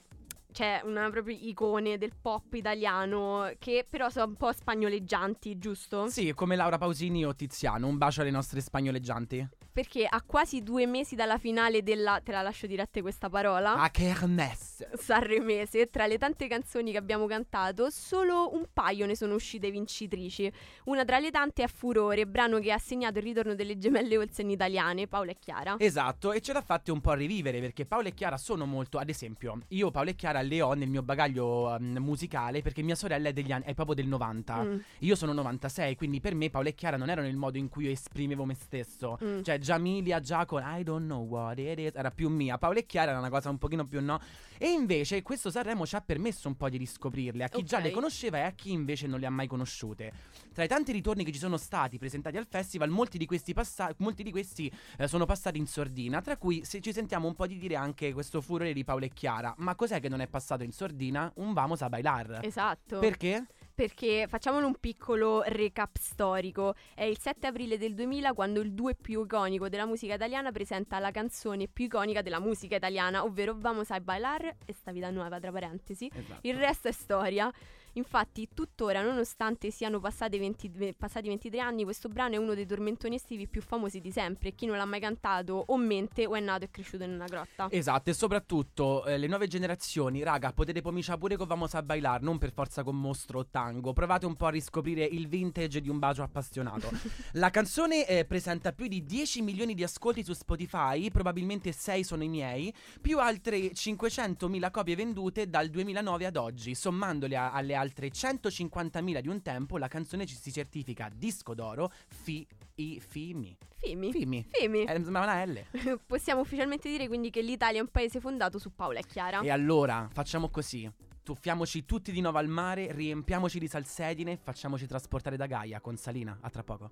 c'è 0.56 0.80
una 0.84 1.10
proprio 1.10 1.36
icone 1.38 1.98
del 1.98 2.12
pop 2.18 2.54
italiano 2.54 3.52
che 3.58 3.86
però 3.86 4.08
sono 4.08 4.24
un 4.24 4.36
po' 4.36 4.50
spagnoleggianti, 4.52 5.58
giusto? 5.58 6.08
Sì, 6.08 6.32
come 6.32 6.56
Laura 6.56 6.78
Pausini 6.78 7.26
o 7.26 7.34
Tiziano, 7.34 7.86
un 7.86 7.98
bacio 7.98 8.22
alle 8.22 8.30
nostre 8.30 8.62
spagnoleggianti. 8.62 9.46
Perché 9.76 10.06
a 10.08 10.22
quasi 10.24 10.62
due 10.62 10.86
mesi 10.86 11.16
dalla 11.16 11.36
finale 11.36 11.82
della 11.82 12.18
te 12.24 12.32
la 12.32 12.40
lascio 12.40 12.66
dire 12.66 12.80
a 12.80 12.86
te 12.86 13.02
questa 13.02 13.28
parola. 13.28 13.74
A 13.74 13.90
Kermesse. 13.90 14.88
Sanremese, 14.94 15.90
tra 15.90 16.06
le 16.06 16.16
tante 16.16 16.48
canzoni 16.48 16.92
che 16.92 16.96
abbiamo 16.96 17.26
cantato, 17.26 17.90
solo 17.90 18.54
un 18.54 18.64
paio 18.72 19.04
ne 19.04 19.14
sono 19.14 19.34
uscite 19.34 19.70
vincitrici. 19.70 20.50
Una 20.84 21.04
tra 21.04 21.18
le 21.18 21.30
tante 21.30 21.62
è 21.62 21.66
Furore, 21.66 22.26
brano 22.26 22.58
che 22.58 22.72
ha 22.72 22.78
segnato 22.78 23.18
il 23.18 23.24
ritorno 23.24 23.54
delle 23.54 23.76
gemelle 23.76 24.16
Olsen 24.16 24.48
italiane, 24.48 25.08
Paola 25.08 25.32
e 25.32 25.36
Chiara. 25.38 25.74
Esatto, 25.78 26.32
e 26.32 26.40
ce 26.40 26.54
l'ha 26.54 26.62
fatte 26.62 26.90
un 26.90 27.02
po' 27.02 27.12
rivivere 27.12 27.60
perché 27.60 27.84
Paolo 27.84 28.08
e 28.08 28.14
Chiara 28.14 28.38
sono 28.38 28.64
molto, 28.64 28.96
ad 28.96 29.10
esempio, 29.10 29.58
io 29.68 29.90
Paolo 29.90 30.08
e 30.08 30.14
Chiara 30.14 30.40
le 30.40 30.62
ho 30.62 30.72
nel 30.72 30.88
mio 30.88 31.02
bagaglio 31.02 31.74
ehm, 31.74 31.98
musicale 31.98 32.62
perché 32.62 32.80
mia 32.80 32.94
sorella 32.94 33.28
è 33.28 33.34
degli 33.34 33.52
anni, 33.52 33.64
è 33.66 33.74
proprio 33.74 33.94
del 33.94 34.06
90. 34.06 34.62
Mm, 34.62 34.78
Io 35.00 35.14
sono 35.16 35.34
96, 35.34 35.96
quindi 35.96 36.20
per 36.20 36.34
me 36.34 36.48
Paolo 36.48 36.68
e 36.68 36.74
Chiara 36.74 36.96
non 36.96 37.10
erano 37.10 37.28
il 37.28 37.36
modo 37.36 37.58
in 37.58 37.68
cui 37.68 37.84
io 37.84 37.90
esprimevo 37.90 38.46
me 38.46 38.54
stesso. 38.54 39.18
mm. 39.22 39.42
Cioè, 39.42 39.64
Giamilia 39.66 40.20
già 40.20 40.44
con 40.44 40.62
I 40.64 40.84
don't 40.84 41.06
know 41.06 41.26
what 41.26 41.58
it 41.58 41.76
is 41.80 41.90
era 41.96 42.12
più 42.12 42.28
mia. 42.28 42.56
Paolo 42.56 42.78
e 42.78 42.86
Chiara 42.86 43.10
era 43.10 43.18
una 43.18 43.30
cosa 43.30 43.50
un 43.50 43.58
pochino 43.58 43.84
più 43.84 44.00
no. 44.00 44.20
E 44.58 44.68
invece 44.70 45.22
questo 45.22 45.50
Sanremo 45.50 45.84
ci 45.84 45.96
ha 45.96 46.00
permesso 46.00 46.46
un 46.46 46.56
po' 46.56 46.68
di 46.68 46.76
riscoprirle 46.76 47.42
a 47.42 47.48
chi 47.48 47.64
già 47.64 47.78
Ok. 47.78 47.82
le 47.82 47.90
conosceva 47.90 48.38
e 48.38 48.42
a 48.42 48.52
chi 48.52 48.70
invece 48.70 49.08
non 49.08 49.18
le 49.18 49.26
ha 49.26 49.30
mai 49.30 49.48
conosciute. 49.48 50.12
Tra 50.54 50.62
i 50.62 50.68
tanti 50.68 50.92
ritorni 50.92 51.24
che 51.24 51.32
ci 51.32 51.38
sono 51.40 51.56
stati 51.56 51.98
presentati 51.98 52.36
al 52.36 52.46
festival, 52.48 52.90
molti 52.90 53.18
di 53.18 53.26
questi, 53.26 53.52
passa- 53.54 53.92
molti 53.98 54.22
di 54.22 54.30
questi 54.30 54.72
eh, 54.98 55.08
sono 55.08 55.24
passati 55.26 55.58
in 55.58 55.66
sordina, 55.66 56.20
tra 56.22 56.36
cui 56.36 56.64
se 56.64 56.80
ci 56.80 56.92
sentiamo 56.92 57.26
un 57.26 57.34
po' 57.34 57.48
di 57.48 57.58
dire 57.58 57.74
anche 57.74 58.12
questo 58.12 58.40
furore 58.40 58.72
di 58.72 58.84
Paolo 58.84 59.06
e 59.06 59.10
Chiara. 59.12 59.52
Ma 59.58 59.74
cos'è 59.74 59.98
che 59.98 60.08
non 60.08 60.20
è 60.20 60.28
passato 60.28 60.62
in 60.62 60.70
sordina? 60.70 61.30
Un 61.36 61.52
vamos 61.52 61.82
a 61.82 61.88
bailar. 61.88 62.38
Esatto. 62.44 63.00
Perché? 63.00 63.46
Perché 63.76 64.24
facciamolo 64.26 64.66
un 64.66 64.76
piccolo 64.80 65.42
recap 65.42 65.98
storico. 65.98 66.74
È 66.94 67.04
il 67.04 67.18
7 67.18 67.46
aprile 67.46 67.76
del 67.76 67.94
2000 67.94 68.32
quando 68.32 68.60
il 68.62 68.72
duo 68.72 68.94
più 68.98 69.22
iconico 69.24 69.68
della 69.68 69.84
musica 69.84 70.14
italiana 70.14 70.50
presenta 70.50 70.98
la 70.98 71.10
canzone 71.10 71.68
più 71.68 71.84
iconica 71.84 72.22
della 72.22 72.40
musica 72.40 72.76
italiana, 72.76 73.22
ovvero 73.22 73.54
Vamos 73.54 73.90
a 73.90 74.00
bailar 74.00 74.56
e 74.64 74.72
sta 74.72 74.92
vita 74.92 75.10
nuova, 75.10 75.38
tra 75.38 75.52
parentesi. 75.52 76.10
Esatto. 76.10 76.40
Il 76.48 76.56
resto 76.56 76.88
è 76.88 76.92
storia. 76.92 77.52
Infatti, 77.96 78.46
tuttora, 78.52 79.00
nonostante 79.02 79.70
siano 79.70 80.00
passati, 80.00 80.38
20 80.38 80.68
ve- 80.68 80.94
passati 80.94 81.28
23 81.28 81.58
anni, 81.60 81.84
questo 81.84 82.10
brano 82.10 82.34
è 82.34 82.36
uno 82.36 82.52
dei 82.52 82.66
tormentoni 82.66 83.14
estivi 83.14 83.48
più 83.48 83.62
famosi 83.62 84.00
di 84.00 84.10
sempre. 84.10 84.52
Chi 84.52 84.66
non 84.66 84.76
l'ha 84.76 84.84
mai 84.84 85.00
cantato 85.00 85.64
o 85.66 85.76
mente 85.78 86.26
o 86.26 86.34
è 86.34 86.40
nato 86.40 86.64
e 86.64 86.70
cresciuto 86.70 87.04
in 87.04 87.12
una 87.12 87.24
grotta. 87.24 87.68
Esatto, 87.70 88.10
e 88.10 88.12
soprattutto 88.12 89.06
eh, 89.06 89.16
le 89.16 89.26
nuove 89.26 89.46
generazioni, 89.46 90.22
raga, 90.22 90.52
potete 90.52 90.82
pomiciare 90.82 91.18
pure 91.18 91.36
con 91.36 91.46
Vamos 91.46 91.72
a 91.74 91.82
bailar, 91.82 92.20
non 92.20 92.36
per 92.36 92.52
forza 92.52 92.82
con 92.82 93.00
mostro 93.00 93.38
o 93.38 93.46
tango. 93.46 93.94
Provate 93.94 94.26
un 94.26 94.36
po' 94.36 94.46
a 94.46 94.50
riscoprire 94.50 95.04
il 95.04 95.26
vintage 95.26 95.80
di 95.80 95.88
un 95.88 95.98
bacio 95.98 96.22
appassionato. 96.22 96.90
La 97.32 97.48
canzone 97.48 98.06
eh, 98.06 98.26
presenta 98.26 98.72
più 98.72 98.88
di 98.88 99.04
10 99.04 99.40
milioni 99.40 99.72
di 99.72 99.82
ascolti 99.82 100.22
su 100.22 100.34
Spotify, 100.34 101.10
probabilmente 101.10 101.72
6 101.72 102.04
sono 102.04 102.22
i 102.22 102.28
miei, 102.28 102.74
più 103.00 103.18
altre 103.20 103.72
500.000 103.72 104.70
copie 104.70 104.96
vendute 104.96 105.48
dal 105.48 105.70
2009 105.70 106.26
ad 106.26 106.36
oggi. 106.36 106.74
Sommandole 106.74 107.36
a- 107.36 107.52
alle 107.52 107.72
altre 107.72 107.84
150.000 107.94 109.20
di 109.20 109.28
un 109.28 109.42
tempo, 109.42 109.78
la 109.78 109.88
canzone 109.88 110.26
ci 110.26 110.34
si 110.34 110.52
certifica 110.52 111.10
disco 111.12 111.54
d'oro 111.54 111.92
fi, 112.08 112.46
i, 112.76 113.00
fimi. 113.00 113.56
Fimi. 113.76 114.12
Fimi. 114.12 114.46
Fimi. 114.50 114.84
Eh, 114.84 114.94
sembrava 115.02 115.32
una 115.32 115.44
L. 115.44 115.64
Possiamo 116.06 116.40
ufficialmente 116.40 116.88
dire 116.88 117.06
quindi 117.08 117.30
che 117.30 117.42
l'Italia 117.42 117.78
è 117.78 117.82
un 117.82 117.90
paese 117.90 118.20
fondato 118.20 118.58
su 118.58 118.74
Paola 118.74 118.98
e 118.98 119.04
Chiara. 119.04 119.40
E 119.40 119.50
allora 119.50 120.08
facciamo 120.12 120.48
così. 120.48 120.90
Tuffiamoci 121.22 121.84
tutti 121.84 122.12
di 122.12 122.20
nuovo 122.20 122.38
al 122.38 122.48
mare, 122.48 122.92
riempiamoci 122.92 123.58
di 123.58 123.66
salsedine 123.66 124.32
e 124.32 124.36
facciamoci 124.36 124.86
trasportare 124.86 125.36
da 125.36 125.46
Gaia 125.46 125.80
con 125.80 125.96
Salina. 125.96 126.38
A 126.40 126.50
tra 126.50 126.62
poco. 126.62 126.90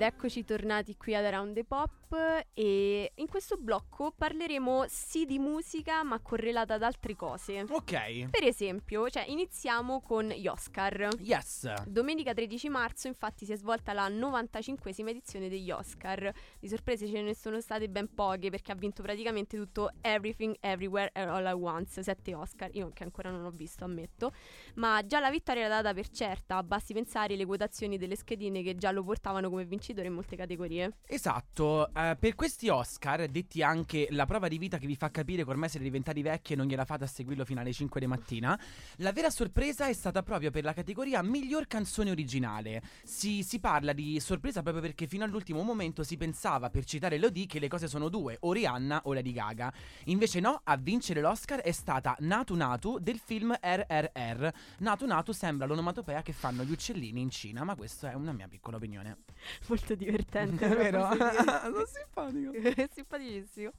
Ed 0.00 0.06
eccoci 0.06 0.46
tornati 0.46 0.96
qui 0.96 1.14
ad 1.14 1.26
Around 1.26 1.52
the 1.52 1.64
Pop 1.64 2.08
e 2.54 3.12
in 3.14 3.28
questo 3.28 3.58
blocco 3.58 4.10
parleremo 4.16 4.86
sì 4.88 5.26
di 5.26 5.38
musica 5.38 6.02
ma 6.02 6.18
correlata 6.20 6.72
ad 6.74 6.82
altre 6.82 7.14
cose. 7.14 7.66
Ok. 7.68 8.30
Per 8.30 8.42
esempio, 8.42 9.10
cioè, 9.10 9.26
iniziamo 9.28 10.00
con 10.00 10.26
gli 10.28 10.46
Oscar. 10.46 11.06
Yes. 11.18 11.84
Domenica 11.84 12.32
13 12.32 12.70
marzo 12.70 13.08
infatti 13.08 13.44
si 13.44 13.52
è 13.52 13.56
svolta 13.56 13.92
la 13.92 14.08
95esima 14.08 15.10
edizione 15.10 15.50
degli 15.50 15.70
Oscar. 15.70 16.32
Di 16.58 16.66
sorprese 16.66 17.06
ce 17.06 17.20
ne 17.20 17.34
sono 17.34 17.60
state 17.60 17.90
ben 17.90 18.14
poche 18.14 18.48
perché 18.48 18.72
ha 18.72 18.76
vinto 18.76 19.02
praticamente 19.02 19.58
tutto 19.58 19.90
Everything 20.00 20.56
Everywhere 20.60 21.10
All 21.12 21.44
at 21.44 21.58
Once, 21.60 22.02
7 22.02 22.34
Oscar, 22.34 22.70
io 22.72 22.90
che 22.94 23.02
ancora 23.02 23.30
non 23.30 23.44
ho 23.44 23.50
visto 23.50 23.84
ammetto, 23.84 24.32
ma 24.76 25.04
già 25.04 25.20
la 25.20 25.30
vittoria 25.30 25.66
era 25.66 25.82
data 25.82 25.92
per 25.92 26.08
certa, 26.08 26.62
basti 26.62 26.94
pensare 26.94 27.36
le 27.36 27.44
quotazioni 27.44 27.98
delle 27.98 28.16
schedine 28.16 28.62
che 28.62 28.76
già 28.76 28.90
lo 28.92 29.04
portavano 29.04 29.50
come 29.50 29.66
vincitore 29.66 29.88
in 29.98 30.12
molte 30.12 30.36
categorie. 30.36 30.96
Esatto, 31.06 31.92
eh, 31.94 32.16
per 32.18 32.34
questi 32.34 32.68
Oscar, 32.68 33.26
detti 33.28 33.62
anche 33.62 34.08
la 34.10 34.26
prova 34.26 34.48
di 34.48 34.58
vita 34.58 34.78
che 34.78 34.86
vi 34.86 34.96
fa 34.96 35.10
capire 35.10 35.44
che 35.44 35.50
ormai 35.50 35.68
siete 35.68 35.84
diventati 35.84 36.22
vecchi 36.22 36.52
e 36.52 36.56
non 36.56 36.66
gliela 36.66 36.84
fate 36.84 37.04
a 37.04 37.06
seguirlo 37.06 37.44
fino 37.44 37.60
alle 37.60 37.72
5 37.72 38.00
di 38.00 38.06
mattina, 38.06 38.58
la 38.96 39.12
vera 39.12 39.30
sorpresa 39.30 39.86
è 39.86 39.92
stata 39.92 40.22
proprio 40.22 40.50
per 40.50 40.64
la 40.64 40.72
categoria 40.72 41.22
miglior 41.22 41.66
canzone 41.66 42.10
originale. 42.10 42.82
Si, 43.02 43.42
si 43.42 43.60
parla 43.60 43.92
di 43.92 44.20
sorpresa 44.20 44.62
proprio 44.62 44.82
perché 44.82 45.06
fino 45.06 45.24
all'ultimo 45.24 45.62
momento 45.62 46.02
si 46.02 46.16
pensava, 46.16 46.70
per 46.70 46.84
citare 46.84 47.18
Lodi, 47.18 47.46
che 47.46 47.58
le 47.58 47.68
cose 47.68 47.88
sono 47.88 48.08
due, 48.08 48.36
o 48.40 48.52
Rihanna 48.52 49.02
o 49.04 49.12
Lady 49.12 49.32
Gaga. 49.32 49.72
Invece 50.04 50.40
no, 50.40 50.60
a 50.64 50.76
vincere 50.76 51.20
l'Oscar 51.20 51.60
è 51.60 51.72
stata 51.72 52.16
Natu 52.20 52.54
Natu 52.54 52.98
del 52.98 53.18
film 53.18 53.56
RRR. 53.60 54.48
Natu 54.78 55.06
Natu 55.06 55.32
sembra 55.32 55.66
l'onomatopea 55.66 56.22
che 56.22 56.32
fanno 56.32 56.64
gli 56.64 56.70
uccellini 56.72 57.20
in 57.20 57.30
Cina, 57.30 57.64
ma 57.64 57.74
questa 57.74 58.10
è 58.10 58.14
una 58.14 58.32
mia 58.32 58.48
piccola 58.48 58.76
opinione. 58.76 59.24
Molto 59.80 59.94
divertente. 59.94 60.64
È 60.66 60.76
vero? 60.76 61.08
Sono 61.10 61.84
simpatico. 61.86 62.52
Simpaticissimo. 62.92 63.70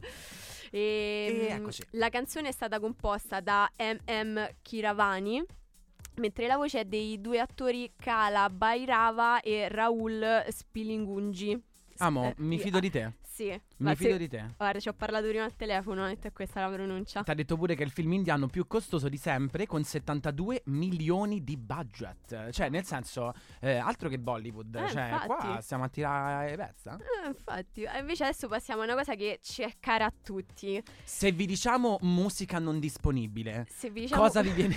E, 0.72 1.48
E 1.50 1.54
eccoci. 1.54 1.84
La 1.92 2.10
canzone 2.10 2.50
è 2.50 2.52
stata 2.52 2.80
composta 2.80 3.40
da 3.40 3.72
M.M. 3.78 4.50
Kiravani. 4.62 5.44
Mentre 6.16 6.48
la 6.48 6.58
voce 6.58 6.82
è 6.82 6.86
dei 6.86 7.22
due 7.22 7.40
attori 7.40 7.94
Kala 7.96 8.50
Bairava 8.50 9.40
e 9.42 9.70
Raul 9.70 10.46
Spilingungi. 10.50 11.60
Amo, 11.98 12.26
eh, 12.26 12.34
mi 12.38 12.58
sì, 12.58 12.64
fido 12.64 12.80
di 12.80 12.90
te. 12.90 13.14
Sì, 13.34 13.46
Mi 13.46 13.62
ma 13.78 13.96
fido 13.96 14.12
se- 14.12 14.18
di 14.18 14.28
te. 14.28 14.54
Guarda, 14.58 14.80
ci 14.82 14.90
ho 14.90 14.94
parlato 14.94 15.28
prima 15.30 15.46
al 15.46 15.56
telefono, 15.56 16.04
ho 16.04 16.08
detto 16.08 16.28
è 16.28 16.34
questa 16.34 16.60
la 16.68 16.74
pronuncia. 16.74 17.24
Ti 17.24 17.32
ha 17.32 17.34
detto 17.34 17.56
pure 17.56 17.76
che 17.76 17.84
è 17.84 17.86
il 17.86 17.92
film 17.92 18.12
indiano 18.12 18.48
più 18.48 18.68
costoso 18.68 19.08
di 19.08 19.16
sempre 19.16 19.66
con 19.66 19.84
72 19.86 20.64
milioni 20.66 21.42
di 21.42 21.56
budget. 21.56 22.50
Cioè, 22.52 22.68
nel 22.68 22.84
senso, 22.84 23.32
eh, 23.62 23.78
altro 23.78 24.10
che 24.10 24.20
Bollywood. 24.20 24.76
Eh, 24.76 24.90
cioè, 24.90 25.04
infatti. 25.12 25.26
qua 25.28 25.60
stiamo 25.62 25.84
a 25.86 25.88
tirare 25.88 26.56
pezza. 26.58 26.98
Eh, 26.98 27.28
infatti, 27.28 27.84
Eh, 27.84 28.00
invece 28.00 28.24
adesso 28.26 28.50
passiamo 28.50 28.82
a 28.82 28.84
una 28.86 28.96
cosa 28.96 29.16
che 29.16 29.40
ci 29.42 29.62
è 29.62 29.76
cara 29.80 30.06
a 30.06 30.14
tutti. 30.22 30.84
Se 31.04 31.32
vi 31.32 31.46
diciamo 31.46 32.00
musica 32.02 32.60
non 32.60 32.80
disponibile, 32.80 33.66
Se 33.70 33.90
vi 33.90 34.02
diciamo 34.02 34.24
cosa 34.24 34.42
vi 34.42 34.52
viene. 34.52 34.76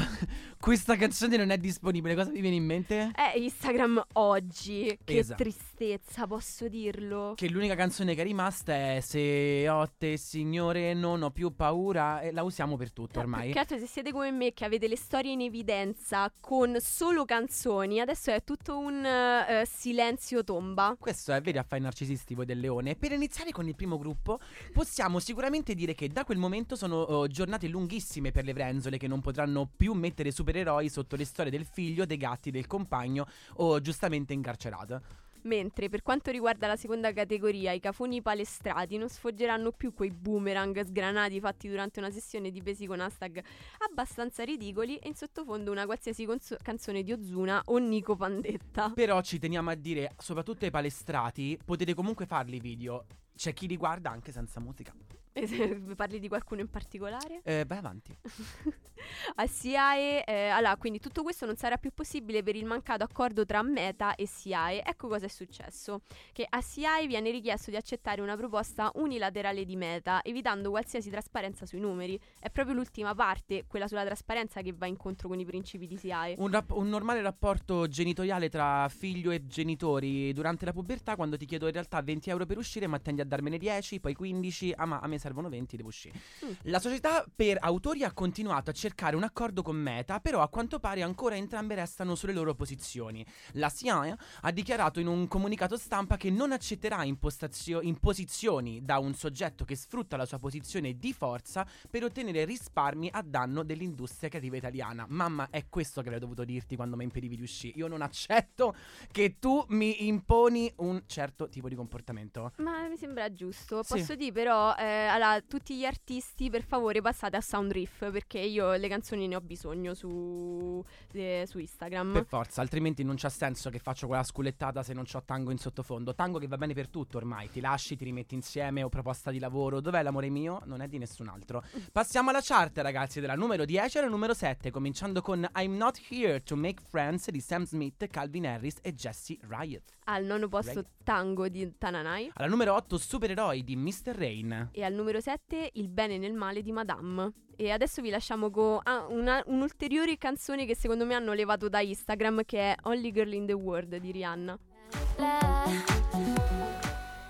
questa 0.60 0.96
canzone 0.96 1.36
non 1.36 1.50
è 1.50 1.58
disponibile, 1.58 2.14
cosa 2.14 2.30
vi 2.30 2.40
viene 2.40 2.56
in 2.56 2.64
mente? 2.64 3.10
Eh, 3.16 3.40
Instagram 3.40 4.02
oggi. 4.14 4.98
Che 5.04 5.18
Esatto. 5.18 5.42
tristezza, 5.42 6.26
posso 6.26 6.68
dirlo. 6.68 7.32
Che 7.36 7.48
l'unica 7.48 7.74
canzone 7.74 8.14
che 8.14 8.20
è 8.20 8.24
rimasta 8.24 8.72
è 8.72 9.00
Se 9.00 9.68
ho 9.68 9.90
te, 9.98 10.16
signore, 10.16 10.94
non 10.94 11.22
ho 11.22 11.30
più 11.30 11.54
paura. 11.54 12.20
E 12.20 12.32
la 12.32 12.42
usiamo 12.42 12.76
per 12.76 12.92
tutto 12.92 13.18
Eh, 13.18 13.22
ormai. 13.22 13.52
Altro 13.52 13.78
se 13.78 13.86
siete 13.86 14.12
come 14.12 14.30
me 14.30 14.52
che 14.52 14.64
avete 14.64 14.86
le 14.88 14.96
storie 14.96 15.32
in 15.32 15.40
evidenza 15.40 16.32
con 16.40 16.76
solo 16.80 17.24
canzoni, 17.24 18.00
adesso 18.00 18.30
è 18.30 18.44
tutto 18.44 18.78
un 18.78 19.04
eh, 19.04 19.66
silenzio 19.66 20.44
tomba. 20.44 20.96
Questo 20.98 21.32
è 21.32 21.40
vero 21.40 21.60
a 21.60 21.62
fare 21.64 21.80
i 21.80 21.84
narcisisti 21.84 22.34
voi 22.34 22.46
del 22.46 22.60
leone. 22.60 22.94
Per 22.94 23.12
iniziare 23.12 23.50
con 23.50 23.66
il 23.66 23.74
primo 23.74 23.98
gruppo, 23.98 24.38
possiamo 24.72 25.18
sicuramente 25.18 25.74
dire 25.74 25.94
che 25.94 26.08
da 26.08 26.24
quel 26.24 26.38
momento 26.38 26.76
sono 26.76 27.00
oh, 27.00 27.26
giornate 27.26 27.66
lunghissime 27.68 28.30
per 28.30 28.44
le 28.44 28.52
Vrenzole 28.52 28.96
che 28.96 29.08
non 29.08 29.20
potranno 29.20 29.68
più 29.76 29.81
mettere 29.90 30.30
supereroi 30.30 30.88
sotto 30.88 31.16
le 31.16 31.24
storie 31.24 31.50
del 31.50 31.64
figlio, 31.64 32.06
dei 32.06 32.16
gatti, 32.16 32.50
del 32.50 32.66
compagno 32.66 33.26
o 33.54 33.80
giustamente 33.80 34.32
incarcerato. 34.32 35.02
Mentre 35.42 35.88
per 35.88 36.02
quanto 36.02 36.30
riguarda 36.30 36.68
la 36.68 36.76
seconda 36.76 37.12
categoria, 37.12 37.72
i 37.72 37.80
cafoni 37.80 38.22
palestrati 38.22 38.96
non 38.96 39.08
sfoggeranno 39.08 39.72
più 39.72 39.92
quei 39.92 40.12
boomerang 40.12 40.84
sgranati 40.84 41.40
fatti 41.40 41.68
durante 41.68 41.98
una 41.98 42.10
sessione 42.10 42.50
di 42.50 42.62
pesi 42.62 42.86
con 42.86 43.00
hashtag 43.00 43.42
abbastanza 43.90 44.44
ridicoli 44.44 44.98
e 44.98 45.08
in 45.08 45.14
sottofondo 45.14 45.72
una 45.72 45.84
qualsiasi 45.84 46.24
conso- 46.26 46.56
canzone 46.62 47.02
di 47.02 47.12
Ozuna 47.12 47.60
o 47.66 47.78
Nico 47.78 48.14
Pandetta. 48.14 48.90
Però 48.90 49.20
ci 49.22 49.40
teniamo 49.40 49.70
a 49.70 49.74
dire, 49.74 50.14
soprattutto 50.18 50.64
ai 50.64 50.70
palestrati, 50.70 51.58
potete 51.64 51.94
comunque 51.94 52.26
farli 52.26 52.60
video. 52.60 53.06
C'è 53.34 53.52
chi 53.52 53.66
li 53.66 53.76
guarda 53.76 54.10
anche 54.10 54.30
senza 54.30 54.60
musica. 54.60 54.94
Parli 55.96 56.18
di 56.18 56.28
qualcuno 56.28 56.60
in 56.60 56.68
particolare? 56.68 57.40
Eh, 57.44 57.64
vai 57.66 57.78
avanti. 57.78 58.16
A 59.34 59.46
SIAE, 59.46 60.24
eh, 60.24 60.48
allora, 60.48 60.76
quindi 60.76 60.98
tutto 61.00 61.22
questo 61.22 61.46
non 61.46 61.56
sarà 61.56 61.76
più 61.76 61.90
possibile 61.92 62.42
per 62.42 62.56
il 62.56 62.64
mancato 62.64 63.04
accordo 63.04 63.44
tra 63.44 63.62
Meta 63.62 64.14
e 64.14 64.26
SIAE. 64.26 64.84
Ecco 64.84 65.08
cosa 65.08 65.26
è 65.26 65.28
successo: 65.28 66.02
che 66.32 66.46
a 66.48 66.60
SIAE 66.60 67.06
viene 67.06 67.30
richiesto 67.30 67.70
di 67.70 67.76
accettare 67.76 68.20
una 68.20 68.36
proposta 68.36 68.90
unilaterale 68.94 69.64
di 69.64 69.76
Meta, 69.76 70.22
evitando 70.22 70.70
qualsiasi 70.70 71.10
trasparenza 71.10 71.66
sui 71.66 71.80
numeri. 71.80 72.18
È 72.38 72.50
proprio 72.50 72.74
l'ultima 72.74 73.14
parte, 73.14 73.64
quella 73.66 73.88
sulla 73.88 74.04
trasparenza, 74.04 74.60
che 74.62 74.72
va 74.72 74.86
incontro 74.86 75.28
con 75.28 75.38
i 75.38 75.44
principi 75.44 75.86
di 75.86 75.96
SIAE. 75.96 76.36
Un, 76.38 76.50
rap- 76.50 76.72
un 76.72 76.88
normale 76.88 77.22
rapporto 77.22 77.88
genitoriale 77.88 78.48
tra 78.48 78.88
figlio 78.88 79.30
e 79.30 79.46
genitori 79.46 80.32
durante 80.32 80.64
la 80.64 80.72
pubertà, 80.72 81.16
quando 81.16 81.36
ti 81.36 81.46
chiedo 81.46 81.66
in 81.66 81.72
realtà 81.72 82.00
20 82.00 82.30
euro 82.30 82.46
per 82.46 82.58
uscire, 82.58 82.86
ma 82.86 82.98
tendi 82.98 83.20
a 83.20 83.24
darmene 83.24 83.58
10, 83.58 84.00
poi 84.00 84.14
15, 84.14 84.74
ah 84.76 84.86
ma 84.86 85.00
a 85.00 85.06
me 85.06 85.18
servono 85.22 85.48
20, 85.48 85.76
devo 85.76 85.88
uscire. 85.88 86.18
Mm. 86.44 86.50
La 86.62 86.80
società 86.80 87.24
per 87.34 87.58
autori 87.60 88.02
ha 88.02 88.12
continuato 88.12 88.70
a 88.70 88.72
cercare 88.72 89.14
un 89.14 89.22
accordo 89.22 89.62
con 89.62 89.76
Meta, 89.76 90.18
però 90.18 90.42
a 90.42 90.48
quanto 90.48 90.80
pare 90.80 91.02
ancora 91.02 91.36
entrambe 91.36 91.76
restano 91.76 92.16
sulle 92.16 92.32
loro 92.32 92.54
posizioni. 92.54 93.24
La 93.52 93.68
SIAE 93.68 94.16
ha 94.40 94.50
dichiarato 94.50 94.98
in 94.98 95.06
un 95.06 95.28
comunicato 95.28 95.76
stampa 95.76 96.16
che 96.16 96.30
non 96.30 96.50
accetterà 96.50 97.04
impostazio- 97.04 97.80
imposizioni 97.82 98.84
da 98.84 98.98
un 98.98 99.14
soggetto 99.14 99.64
che 99.64 99.76
sfrutta 99.76 100.16
la 100.16 100.26
sua 100.26 100.38
posizione 100.38 100.98
di 100.98 101.12
forza 101.12 101.64
per 101.88 102.02
ottenere 102.02 102.44
risparmi 102.44 103.08
a 103.12 103.22
danno 103.22 103.62
dell'industria 103.62 104.28
creativa 104.28 104.56
italiana. 104.56 105.06
Mamma, 105.08 105.48
è 105.50 105.66
questo 105.68 106.00
che 106.00 106.08
avrei 106.08 106.20
dovuto 106.20 106.44
dirti 106.44 106.74
quando 106.74 106.96
mi 106.96 107.04
impedivi 107.04 107.36
di 107.36 107.42
uscire. 107.42 107.78
Io 107.78 107.86
non 107.86 108.02
accetto 108.02 108.74
che 109.12 109.36
tu 109.38 109.64
mi 109.68 110.08
imponi 110.08 110.72
un 110.78 111.04
certo 111.06 111.48
tipo 111.48 111.68
di 111.68 111.76
comportamento. 111.76 112.52
Ma 112.56 112.88
mi 112.88 112.96
sembra 112.96 113.32
giusto. 113.32 113.82
Sì. 113.84 113.94
Posso 113.94 114.14
dire 114.16 114.32
però, 114.32 114.74
eh, 114.74 115.11
allora, 115.12 115.42
tutti 115.46 115.76
gli 115.76 115.84
artisti, 115.84 116.48
per 116.48 116.62
favore, 116.62 117.02
passate 117.02 117.36
a 117.36 117.42
Soundriff 117.42 118.10
perché 118.10 118.38
io 118.38 118.72
le 118.72 118.88
canzoni 118.88 119.28
ne 119.28 119.36
ho 119.36 119.42
bisogno 119.42 119.92
su, 119.92 120.82
eh, 121.12 121.44
su 121.46 121.58
Instagram. 121.58 122.12
Per 122.14 122.24
forza, 122.24 122.62
altrimenti 122.62 123.04
non 123.04 123.16
c'ha 123.18 123.28
senso 123.28 123.68
che 123.68 123.78
faccio 123.78 124.06
quella 124.06 124.22
sculettata 124.22 124.82
se 124.82 124.94
non 124.94 125.04
c'ho 125.04 125.22
tango 125.22 125.50
in 125.50 125.58
sottofondo. 125.58 126.14
Tango 126.14 126.38
che 126.38 126.46
va 126.46 126.56
bene 126.56 126.72
per 126.72 126.88
tutto 126.88 127.18
ormai. 127.18 127.50
Ti 127.50 127.60
lasci, 127.60 127.94
ti 127.94 128.04
rimetti 128.04 128.34
insieme 128.34 128.82
o 128.82 128.88
proposta 128.88 129.30
di 129.30 129.38
lavoro. 129.38 129.82
Dov'è 129.82 130.02
l'amore 130.02 130.30
mio? 130.30 130.62
Non 130.64 130.80
è 130.80 130.88
di 130.88 130.96
nessun 130.96 131.28
altro. 131.28 131.62
Passiamo 131.92 132.30
alla 132.30 132.40
chart, 132.42 132.78
ragazzi, 132.78 133.20
della 133.20 133.34
numero 133.34 133.66
10 133.66 133.98
alla 133.98 134.08
numero 134.08 134.32
7, 134.32 134.70
cominciando 134.70 135.20
con 135.20 135.46
I'm 135.56 135.76
Not 135.76 136.00
Here 136.08 136.42
to 136.42 136.56
Make 136.56 136.82
Friends 136.88 137.28
di 137.28 137.40
Sam 137.40 137.66
Smith, 137.66 138.06
Calvin 138.08 138.46
Harris 138.46 138.76
e 138.80 138.94
Jesse 138.94 139.36
Riot. 139.46 139.92
Al 140.04 140.24
nono 140.24 140.48
posto 140.48 140.70
Right. 140.72 140.90
Tango 141.04 141.48
di 141.48 141.76
Tananai. 141.76 142.30
Alla 142.34 142.48
numero 142.48 142.74
8, 142.74 142.96
Supereroi 142.96 143.62
di 143.62 143.76
Mr. 143.76 144.14
Rain. 144.14 144.70
E 144.72 144.82
al 144.82 144.92
numero 144.92 145.01
7 145.20 145.70
Il 145.74 145.88
bene 145.88 146.18
nel 146.18 146.32
male 146.34 146.62
di 146.62 146.72
Madame. 146.72 147.32
E 147.56 147.70
adesso 147.70 148.00
vi 148.02 148.10
lasciamo 148.10 148.50
con 148.50 148.78
ah, 148.82 149.06
una- 149.08 149.42
un'ulteriore 149.46 150.16
canzone 150.16 150.64
che 150.66 150.74
secondo 150.74 151.04
me 151.04 151.14
hanno 151.14 151.32
levato 151.32 151.68
da 151.68 151.80
Instagram 151.80 152.42
che 152.44 152.58
è 152.72 152.74
Only 152.82 153.12
Girl 153.12 153.32
in 153.32 153.46
the 153.46 153.52
World 153.52 153.94
di 153.96 154.10
Rihanna. 154.10 154.58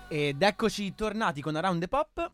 Ed 0.07 0.41
eccoci 0.41 0.93
tornati 0.95 1.41
con 1.41 1.55
Around 1.55 1.81
the 1.81 1.87
Pop. 1.87 2.31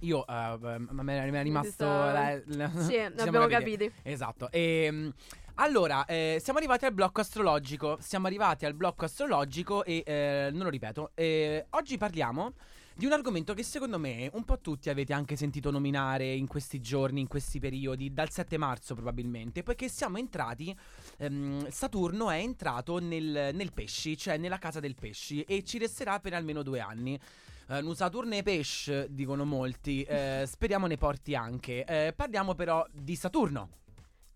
Io, 0.00 0.26
eh, 0.26 0.78
ma 0.90 1.02
mi 1.02 1.12
è 1.14 1.42
rimasto. 1.42 1.84
la- 1.84 2.40
la- 2.44 2.70
Sì, 2.70 2.96
l'abbiamo 3.14 3.46
capito. 3.46 3.86
Esatto. 4.02 4.50
E, 4.50 5.12
allora, 5.56 6.04
eh, 6.06 6.38
siamo 6.42 6.58
arrivati 6.58 6.84
al 6.86 6.92
blocco 6.92 7.20
astrologico. 7.20 7.98
Siamo 8.00 8.26
arrivati 8.26 8.64
al 8.66 8.74
blocco 8.74 9.04
astrologico 9.04 9.84
e 9.84 10.02
eh, 10.04 10.48
non 10.52 10.64
lo 10.64 10.70
ripeto. 10.70 11.12
eh, 11.14 11.66
oggi 11.70 11.96
parliamo 11.98 12.52
di 12.94 13.06
un 13.06 13.12
argomento 13.12 13.54
che 13.54 13.62
secondo 13.62 13.98
me 13.98 14.28
un 14.32 14.44
po' 14.44 14.60
tutti 14.60 14.90
avete 14.90 15.12
anche 15.12 15.36
sentito 15.36 15.70
nominare 15.70 16.32
in 16.32 16.46
questi 16.46 16.80
giorni, 16.80 17.20
in 17.20 17.26
questi 17.26 17.58
periodi, 17.58 18.12
dal 18.12 18.30
7 18.30 18.56
marzo 18.58 18.94
probabilmente, 18.94 19.62
poiché 19.62 19.88
siamo 19.88 20.18
entrati, 20.18 20.76
ehm, 21.18 21.68
Saturno 21.70 22.30
è 22.30 22.38
entrato 22.38 22.98
nel, 22.98 23.50
nel 23.54 23.72
pesci, 23.72 24.16
cioè 24.16 24.36
nella 24.36 24.58
casa 24.58 24.80
del 24.80 24.94
pesci 24.94 25.42
e 25.42 25.64
ci 25.64 25.78
resterà 25.78 26.20
per 26.20 26.34
almeno 26.34 26.62
due 26.62 26.80
anni. 26.80 27.18
Eh, 27.68 27.78
un 27.78 27.94
Saturno 27.94 28.34
e 28.34 28.42
pesce, 28.42 29.06
dicono 29.10 29.44
molti, 29.44 30.02
eh, 30.02 30.44
speriamo 30.46 30.86
ne 30.86 30.96
porti 30.96 31.34
anche. 31.34 31.84
Eh, 31.84 32.12
parliamo 32.14 32.54
però 32.54 32.84
di 32.92 33.16
Saturno. 33.16 33.81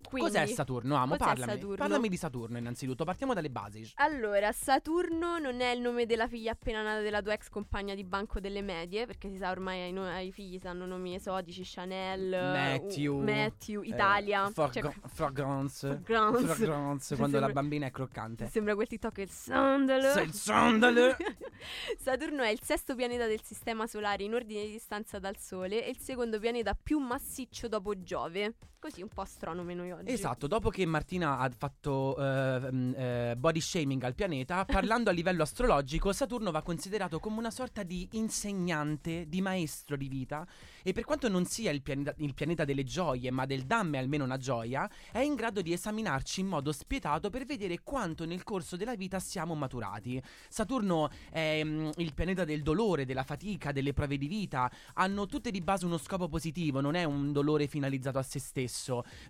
Quindi, 0.08 0.30
Cos'è 0.30 0.46
Saturno? 0.46 0.94
Amo, 0.94 1.16
cos'è 1.16 1.24
parlami. 1.24 1.52
Saturno? 1.52 1.76
Parlami 1.76 2.08
di 2.08 2.16
Saturno 2.16 2.58
innanzitutto, 2.58 3.04
partiamo 3.04 3.34
dalle 3.34 3.50
basi. 3.50 3.90
Allora, 3.96 4.52
Saturno 4.52 5.38
non 5.38 5.60
è 5.60 5.70
il 5.70 5.80
nome 5.80 6.06
della 6.06 6.28
figlia 6.28 6.52
appena 6.52 6.82
nata 6.82 7.00
della 7.00 7.20
tua 7.22 7.32
ex 7.32 7.48
compagna 7.48 7.94
di 7.94 8.04
banco 8.04 8.40
delle 8.40 8.62
medie, 8.62 9.06
perché 9.06 9.28
si 9.28 9.36
sa 9.36 9.50
ormai 9.50 9.82
ai, 9.82 9.92
no- 9.92 10.06
ai 10.06 10.32
figli 10.32 10.58
sanno 10.58 10.86
nomi 10.86 11.14
esotici, 11.14 11.62
Chanel, 11.64 12.30
Matthew, 12.30 13.18
uh, 13.18 13.22
Matthew 13.22 13.82
eh, 13.82 13.88
Italia. 13.88 14.50
Cioè, 14.52 14.92
fragrance. 15.06 16.00
Fragrance. 16.02 17.16
Quando 17.16 17.40
la 17.40 17.48
bambina 17.48 17.86
è 17.86 17.90
croccante. 17.90 18.48
Sembra 18.48 18.74
quel 18.74 18.86
TikTok 18.86 19.18
il 19.18 19.30
sandalo. 19.30 20.20
Il 20.20 20.32
sandalo. 20.32 21.16
Saturno 21.98 22.42
è 22.42 22.50
il 22.50 22.60
sesto 22.62 22.94
pianeta 22.94 23.26
del 23.26 23.42
sistema 23.42 23.86
solare 23.86 24.22
in 24.22 24.34
ordine 24.34 24.64
di 24.64 24.72
distanza 24.72 25.18
dal 25.18 25.36
Sole 25.38 25.84
e 25.84 25.90
il 25.90 25.98
secondo 25.98 26.38
pianeta 26.38 26.74
più 26.80 26.98
massiccio 26.98 27.68
dopo 27.68 28.02
Giove. 28.02 28.54
Così 28.86 29.02
un 29.02 29.08
po' 29.08 29.22
astronomi 29.22 29.74
noi 29.74 29.90
oggi. 29.90 30.12
Esatto, 30.12 30.46
dopo 30.46 30.70
che 30.70 30.86
Martina 30.86 31.38
ha 31.38 31.50
fatto 31.50 32.16
eh, 32.16 32.70
mm, 32.70 32.92
eh, 32.94 33.34
body 33.36 33.60
shaming 33.60 34.00
al 34.04 34.14
pianeta, 34.14 34.62
parlando 34.70 35.10
a 35.10 35.12
livello 35.12 35.42
astrologico, 35.42 36.12
Saturno 36.12 36.52
va 36.52 36.62
considerato 36.62 37.18
come 37.18 37.38
una 37.38 37.50
sorta 37.50 37.82
di 37.82 38.06
insegnante, 38.12 39.26
di 39.26 39.40
maestro 39.40 39.96
di 39.96 40.06
vita 40.06 40.46
e 40.84 40.92
per 40.92 41.02
quanto 41.02 41.28
non 41.28 41.46
sia 41.46 41.72
il 41.72 41.82
pianeta, 41.82 42.14
il 42.18 42.32
pianeta 42.32 42.64
delle 42.64 42.84
gioie, 42.84 43.32
ma 43.32 43.44
del 43.44 43.64
damme 43.64 43.98
almeno 43.98 44.22
una 44.22 44.36
gioia, 44.36 44.88
è 45.10 45.18
in 45.18 45.34
grado 45.34 45.62
di 45.62 45.72
esaminarci 45.72 46.42
in 46.42 46.46
modo 46.46 46.70
spietato 46.70 47.28
per 47.28 47.44
vedere 47.44 47.80
quanto 47.82 48.24
nel 48.24 48.44
corso 48.44 48.76
della 48.76 48.94
vita 48.94 49.18
siamo 49.18 49.56
maturati. 49.56 50.22
Saturno 50.48 51.10
è 51.28 51.60
mm, 51.64 51.90
il 51.96 52.14
pianeta 52.14 52.44
del 52.44 52.62
dolore, 52.62 53.04
della 53.04 53.24
fatica, 53.24 53.72
delle 53.72 53.92
prove 53.92 54.16
di 54.16 54.28
vita, 54.28 54.70
hanno 54.94 55.26
tutte 55.26 55.50
di 55.50 55.60
base 55.60 55.86
uno 55.86 55.98
scopo 55.98 56.28
positivo, 56.28 56.80
non 56.80 56.94
è 56.94 57.02
un 57.02 57.32
dolore 57.32 57.66
finalizzato 57.66 58.18
a 58.18 58.22
se 58.22 58.38
stesso. 58.38 58.74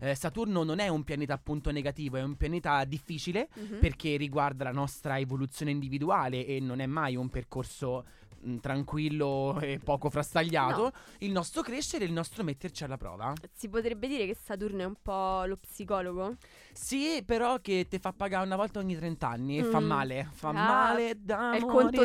Eh, 0.00 0.15
Saturno 0.15 0.62
non 0.65 0.79
è 0.79 0.88
un 0.88 1.05
pianeta 1.05 1.35
appunto 1.35 1.71
negativo, 1.71 2.17
è 2.17 2.23
un 2.23 2.37
pianeta 2.37 2.85
difficile 2.85 3.49
Mhm. 3.55 3.79
perché 3.79 4.17
riguarda 4.17 4.65
la 4.65 4.73
nostra 4.73 5.19
evoluzione 5.19 5.71
individuale 5.71 6.45
e 6.47 6.61
non 6.61 6.81
è 6.81 6.87
mai 6.87 7.17
un 7.17 7.29
percorso 7.29 8.05
mh, 8.40 8.57
tranquillo 8.59 9.59
e 9.61 9.78
poco 9.83 10.11
frastagliato. 10.11 10.83
No. 10.83 10.93
Il 11.19 11.33
nostro 11.33 11.62
crescere 11.62 12.05
e 12.05 12.07
il 12.07 12.12
nostro 12.12 12.45
metterci 12.45 12.85
alla 12.85 12.97
prova. 12.97 13.33
Si 13.52 13.69
potrebbe 13.69 14.07
dire 14.09 14.26
che 14.26 14.35
Saturno 14.40 14.83
è 14.83 14.85
un 14.87 14.97
po' 15.00 15.45
lo 15.45 15.57
psicologo? 15.57 16.37
Sì, 16.73 17.23
però 17.25 17.59
che 17.61 17.87
ti 17.88 17.99
fa 17.99 18.12
pagare 18.12 18.45
una 18.45 18.57
volta 18.57 18.78
ogni 18.78 18.97
30 18.97 19.28
anni 19.28 19.59
e 19.59 19.64
fa 19.64 19.81
Mm. 19.81 19.87
male. 19.87 20.28
Fa 20.33 20.49
Ah, 20.49 20.52
male 20.52 21.14
da 21.19 21.52
È, 21.55 21.61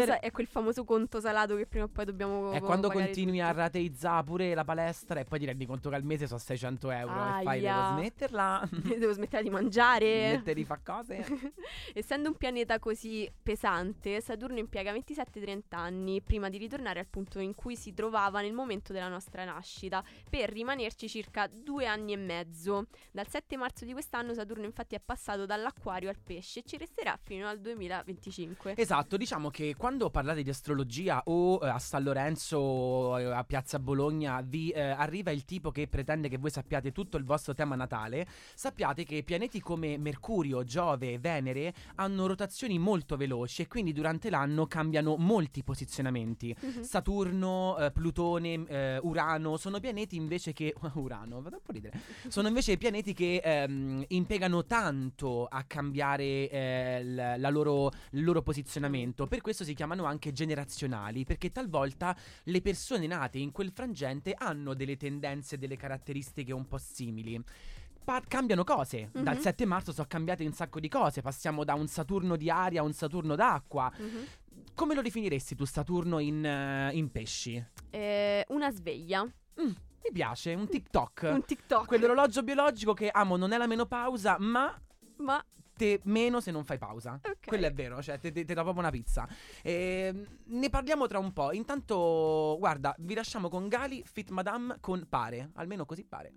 sa- 0.05 0.19
è 0.19 0.31
quel 0.31 0.47
famoso 0.47 0.83
conto 0.83 1.19
salato 1.19 1.55
che 1.55 1.65
prima 1.67 1.85
o 1.85 1.87
poi 1.89 2.05
dobbiamo 2.05 2.51
È 2.51 2.59
quando 2.61 2.89
continui 2.89 3.37
tutti. 3.37 3.39
a 3.49 3.51
rateizzare 3.51 4.23
pure 4.23 4.53
la 4.53 4.63
palestra 4.63 5.19
e 5.19 5.25
poi 5.25 5.39
ti 5.39 5.45
rendi 5.45 5.65
conto 5.65 5.89
che 5.89 5.95
al 5.95 6.03
mese 6.03 6.27
sono 6.27 6.39
600 6.39 6.89
euro 6.91 7.13
e 7.39 7.43
fai 7.43 7.59
devo 7.61 7.73
Aia. 7.73 7.91
smetterla. 7.97 8.69
Devo 9.01 9.11
smettere 9.13 9.43
di 9.43 9.49
mangiare. 9.49 10.29
Smettere 10.31 10.53
di 10.55 10.65
fare 10.65 10.81
cose. 10.83 11.25
Essendo 11.93 12.29
un 12.29 12.35
pianeta 12.35 12.79
così 12.79 13.29
pesante, 13.41 14.21
Saturno 14.21 14.57
impiega 14.59 14.93
27-30 14.93 15.61
anni 15.71 16.21
prima 16.31 16.47
di 16.47 16.57
ritornare 16.57 17.01
al 17.01 17.07
punto 17.07 17.39
in 17.39 17.53
cui 17.53 17.75
si 17.75 17.93
trovava 17.93 18.39
nel 18.39 18.53
momento 18.53 18.93
della 18.93 19.09
nostra 19.09 19.43
nascita, 19.43 20.01
per 20.29 20.49
rimanerci 20.49 21.09
circa 21.09 21.49
due 21.53 21.85
anni 21.85 22.13
e 22.13 22.15
mezzo. 22.15 22.85
Dal 23.11 23.27
7 23.27 23.57
marzo 23.57 23.83
di 23.83 23.91
quest'anno 23.91 24.33
Saturno 24.33 24.63
infatti 24.63 24.95
è 24.95 25.01
passato 25.03 25.45
dall'acquario 25.45 26.07
al 26.07 26.17
pesce 26.23 26.59
e 26.59 26.63
ci 26.65 26.77
resterà 26.77 27.19
fino 27.21 27.49
al 27.49 27.59
2025. 27.59 28.75
Esatto, 28.77 29.17
diciamo 29.17 29.49
che 29.49 29.75
quando 29.75 30.09
parlate 30.09 30.41
di 30.41 30.49
astrologia 30.49 31.21
o 31.25 31.59
eh, 31.61 31.67
a 31.67 31.79
San 31.79 32.03
Lorenzo 32.03 33.17
eh, 33.17 33.25
a 33.25 33.43
Piazza 33.43 33.77
Bologna 33.79 34.39
vi 34.39 34.69
eh, 34.69 34.79
arriva 34.79 35.31
il 35.31 35.43
tipo 35.43 35.69
che 35.69 35.89
pretende 35.89 36.29
che 36.29 36.37
voi 36.37 36.49
sappiate 36.49 36.93
tutto 36.93 37.17
il 37.17 37.25
vostro 37.25 37.53
tema 37.53 37.75
natale, 37.75 38.25
sappiate 38.55 39.03
che 39.03 39.23
pianeti 39.23 39.59
come 39.59 39.97
Mercurio, 39.97 40.63
Giove 40.63 41.19
Venere 41.19 41.73
hanno 41.95 42.25
rotazioni 42.25 42.79
molto 42.79 43.17
veloci 43.17 43.63
e 43.63 43.67
quindi 43.67 43.91
durante 43.91 44.29
l'anno 44.29 44.65
cambiano 44.65 45.17
molti 45.17 45.61
posizionamenti. 45.61 46.10
Mhm. 46.11 46.81
Saturno, 46.83 47.77
eh, 47.79 47.91
Plutone, 47.91 48.63
eh, 48.67 48.97
Urano 49.01 49.57
sono 49.57 49.79
pianeti 49.79 50.15
invece 50.15 50.53
che 50.53 50.73
Urano, 50.95 51.41
vado 51.41 51.55
un 51.57 51.61
po' 51.63 51.71
a 51.71 51.73
ridere. 51.73 51.99
Sono 52.27 52.47
invece 52.47 52.77
pianeti 52.77 53.13
che 53.13 53.41
ehm, 53.43 54.03
impiegano 54.09 54.65
tanto 54.65 55.45
a 55.45 55.63
cambiare 55.63 56.49
eh, 56.49 57.03
la 57.37 57.49
loro, 57.49 57.91
il 58.11 58.23
loro 58.23 58.41
posizionamento. 58.41 59.27
Per 59.27 59.41
questo 59.41 59.63
si 59.63 59.73
chiamano 59.73 60.05
anche 60.05 60.31
generazionali, 60.31 61.23
perché 61.25 61.51
talvolta 61.51 62.15
le 62.43 62.61
persone 62.61 63.07
nate 63.07 63.37
in 63.39 63.51
quel 63.51 63.71
frangente 63.71 64.33
hanno 64.37 64.73
delle 64.73 64.97
tendenze, 64.97 65.57
delle 65.57 65.77
caratteristiche 65.77 66.53
un 66.53 66.67
po' 66.67 66.77
simili. 66.77 67.41
Pa- 68.03 68.23
cambiano 68.27 68.63
cose. 68.63 69.09
Dal 69.11 69.35
Mhm. 69.35 69.41
7 69.41 69.65
marzo 69.65 69.91
sono 69.91 70.07
cambiate 70.09 70.43
un 70.43 70.53
sacco 70.53 70.79
di 70.79 70.87
cose. 70.89 71.21
Passiamo 71.21 71.63
da 71.63 71.75
un 71.75 71.87
Saturno 71.87 72.35
di 72.35 72.49
aria 72.49 72.81
a 72.81 72.83
un 72.83 72.93
Saturno 72.93 73.35
d'acqua. 73.35 73.91
Mhm. 73.95 74.25
Come 74.73 74.95
lo 74.95 75.01
definiresti 75.01 75.55
tu 75.55 75.65
Saturno 75.65 76.19
in, 76.19 76.43
eh, 76.45 76.91
in 76.93 77.11
pesci? 77.11 77.63
Eh, 77.89 78.45
una 78.49 78.71
sveglia, 78.71 79.23
Mm, 79.61 79.65
mi 79.65 80.11
piace, 80.13 80.53
un 80.53 80.67
TikTok. 80.67 81.29
un 81.33 81.43
TikTok. 81.45 81.85
Quell'orologio 81.85 82.41
biologico 82.41 82.93
che 82.93 83.09
amo 83.09 83.35
non 83.37 83.51
è 83.51 83.57
la 83.57 83.67
menopausa, 83.67 84.37
ma 84.39 84.79
Ma 85.17 85.43
te 85.75 85.99
meno 86.05 86.39
se 86.39 86.51
non 86.51 86.63
fai 86.63 86.77
pausa. 86.79 87.19
ok. 87.23 87.45
Quello 87.45 87.67
è 87.67 87.73
vero, 87.73 88.01
cioè 88.01 88.17
te, 88.17 88.31
te- 88.31 88.45
te 88.45 88.53
dà 88.53 88.61
proprio 88.61 88.81
una 88.81 88.91
pizza. 88.91 89.27
Ehm, 89.61 90.25
ne 90.45 90.69
parliamo 90.69 91.05
tra 91.07 91.19
un 91.19 91.31
po'. 91.33 91.51
Intanto, 91.51 92.55
guarda, 92.57 92.95
vi 92.99 93.13
lasciamo 93.13 93.49
con 93.49 93.67
Gali, 93.67 94.01
Fit 94.05 94.29
Madame 94.29 94.77
con 94.79 95.05
Pare. 95.07 95.51
Almeno 95.55 95.85
così 95.85 96.03
pare. 96.05 96.33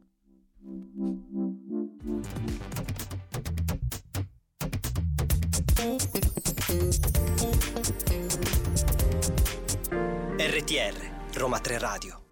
RTR, 10.38 10.94
Roma 11.34 11.58
3 11.60 11.78
Radio. 11.78 12.23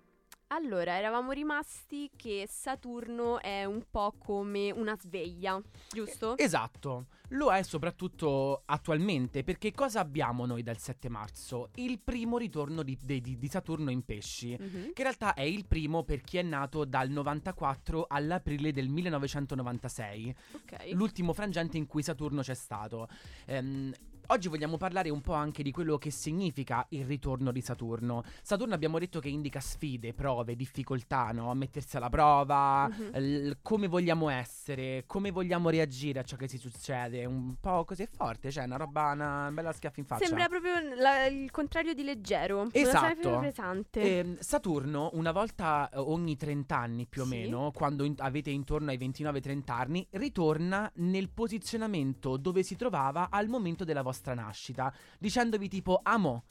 Allora, 0.54 0.98
eravamo 0.98 1.30
rimasti 1.32 2.10
che 2.14 2.44
Saturno 2.46 3.40
è 3.40 3.64
un 3.64 3.84
po' 3.90 4.12
come 4.18 4.70
una 4.70 4.94
sveglia, 5.00 5.58
giusto? 5.88 6.36
Esatto, 6.36 7.06
lo 7.28 7.50
è 7.50 7.62
soprattutto 7.62 8.60
attualmente 8.66 9.44
perché 9.44 9.72
cosa 9.72 10.00
abbiamo 10.00 10.44
noi 10.44 10.62
dal 10.62 10.76
7 10.76 11.08
marzo? 11.08 11.70
Il 11.76 12.00
primo 12.00 12.36
ritorno 12.36 12.82
di, 12.82 12.98
di- 13.02 13.22
di- 13.22 13.48
Saturno 13.48 13.90
in 13.90 14.04
pesci. 14.04 14.54
Mhm. 14.58 14.92
Che 14.92 15.00
in 15.00 15.04
realtà 15.04 15.32
è 15.32 15.40
il 15.40 15.64
primo 15.64 16.02
per 16.02 16.20
chi 16.20 16.36
è 16.36 16.42
nato 16.42 16.84
dal 16.84 17.08
94 17.08 18.04
all'aprile 18.06 18.72
del 18.72 18.90
1996. 18.90 20.34
Ok. 20.52 20.90
l'ultimo 20.92 21.32
frangente 21.32 21.78
in 21.78 21.86
cui 21.86 22.02
Saturno 22.02 22.42
c'è 22.42 22.54
stato. 22.54 23.08
Ehm, 23.46 23.90
oggi 24.28 24.48
vogliamo 24.48 24.76
parlare 24.76 25.10
un 25.10 25.20
po' 25.20 25.32
anche 25.34 25.62
di 25.62 25.70
quello 25.70 25.98
che 25.98 26.10
significa 26.10 26.84
il 26.90 27.04
ritorno 27.04 27.52
di 27.52 27.60
Saturno. 27.60 28.22
Saturno 28.42 28.74
abbiamo 28.74 28.98
detto 28.98 29.20
che 29.20 29.28
indica 29.28 29.60
sfide, 29.60 30.14
prove, 30.14 30.56
difficoltà, 30.56 31.30
no? 31.32 31.52
Mettersi 31.54 31.96
alla 31.96 32.08
prova, 32.08 32.88
Mhm. 32.88 33.10
l- 33.18 33.58
come 33.62 33.86
vogliamo 33.88 34.28
essere, 34.28 35.04
come 35.06 35.30
vogliamo 35.30 35.70
reagire 35.70 36.20
a 36.20 36.22
ciò 36.22 36.36
che 36.36 36.48
si 36.48 36.58
succede. 36.58 37.24
Un 37.24 37.56
po' 37.60 37.84
così 37.84 38.06
forte, 38.10 38.50
cioè 38.50 38.64
una 38.64 38.76
roba, 38.76 39.10
una 39.12 39.50
bella 39.52 39.72
schiaffa 39.72 40.00
in 40.00 40.06
faccia. 40.06 40.24
Sembra 40.26 40.48
proprio 40.48 40.72
la- 40.96 41.26
il 41.26 41.50
contrario 41.50 41.94
di 41.94 42.02
leggero. 42.02 42.68
Esatto. 42.72 43.38
pesante. 43.40 44.18
Ehm, 44.18 44.36
Saturno, 44.38 45.10
una 45.14 45.32
volta 45.32 45.88
eh, 45.90 45.98
ogni 45.98 46.36
30 46.36 46.76
anni 46.78 47.06
più 47.06 47.22
o 47.22 47.24
Sì. 47.24 47.30
meno, 47.30 47.70
quando 47.74 48.04
in- 48.04 48.14
avete 48.18 48.50
intorno 48.50 48.90
ai 48.90 48.96
29-30 48.98 49.74
anni, 49.76 50.06
ritorna 50.10 50.90
nel 50.96 51.28
posizionamento 51.30 52.36
dove 52.36 52.62
si 52.62 52.76
trovava 52.76 53.28
al 53.30 53.48
momento 53.48 53.84
della 53.84 54.02
vostra 54.02 54.10
nascita, 54.34 54.92
dicendovi 55.18 55.68
tipo, 55.68 56.00
amo, 56.02 56.44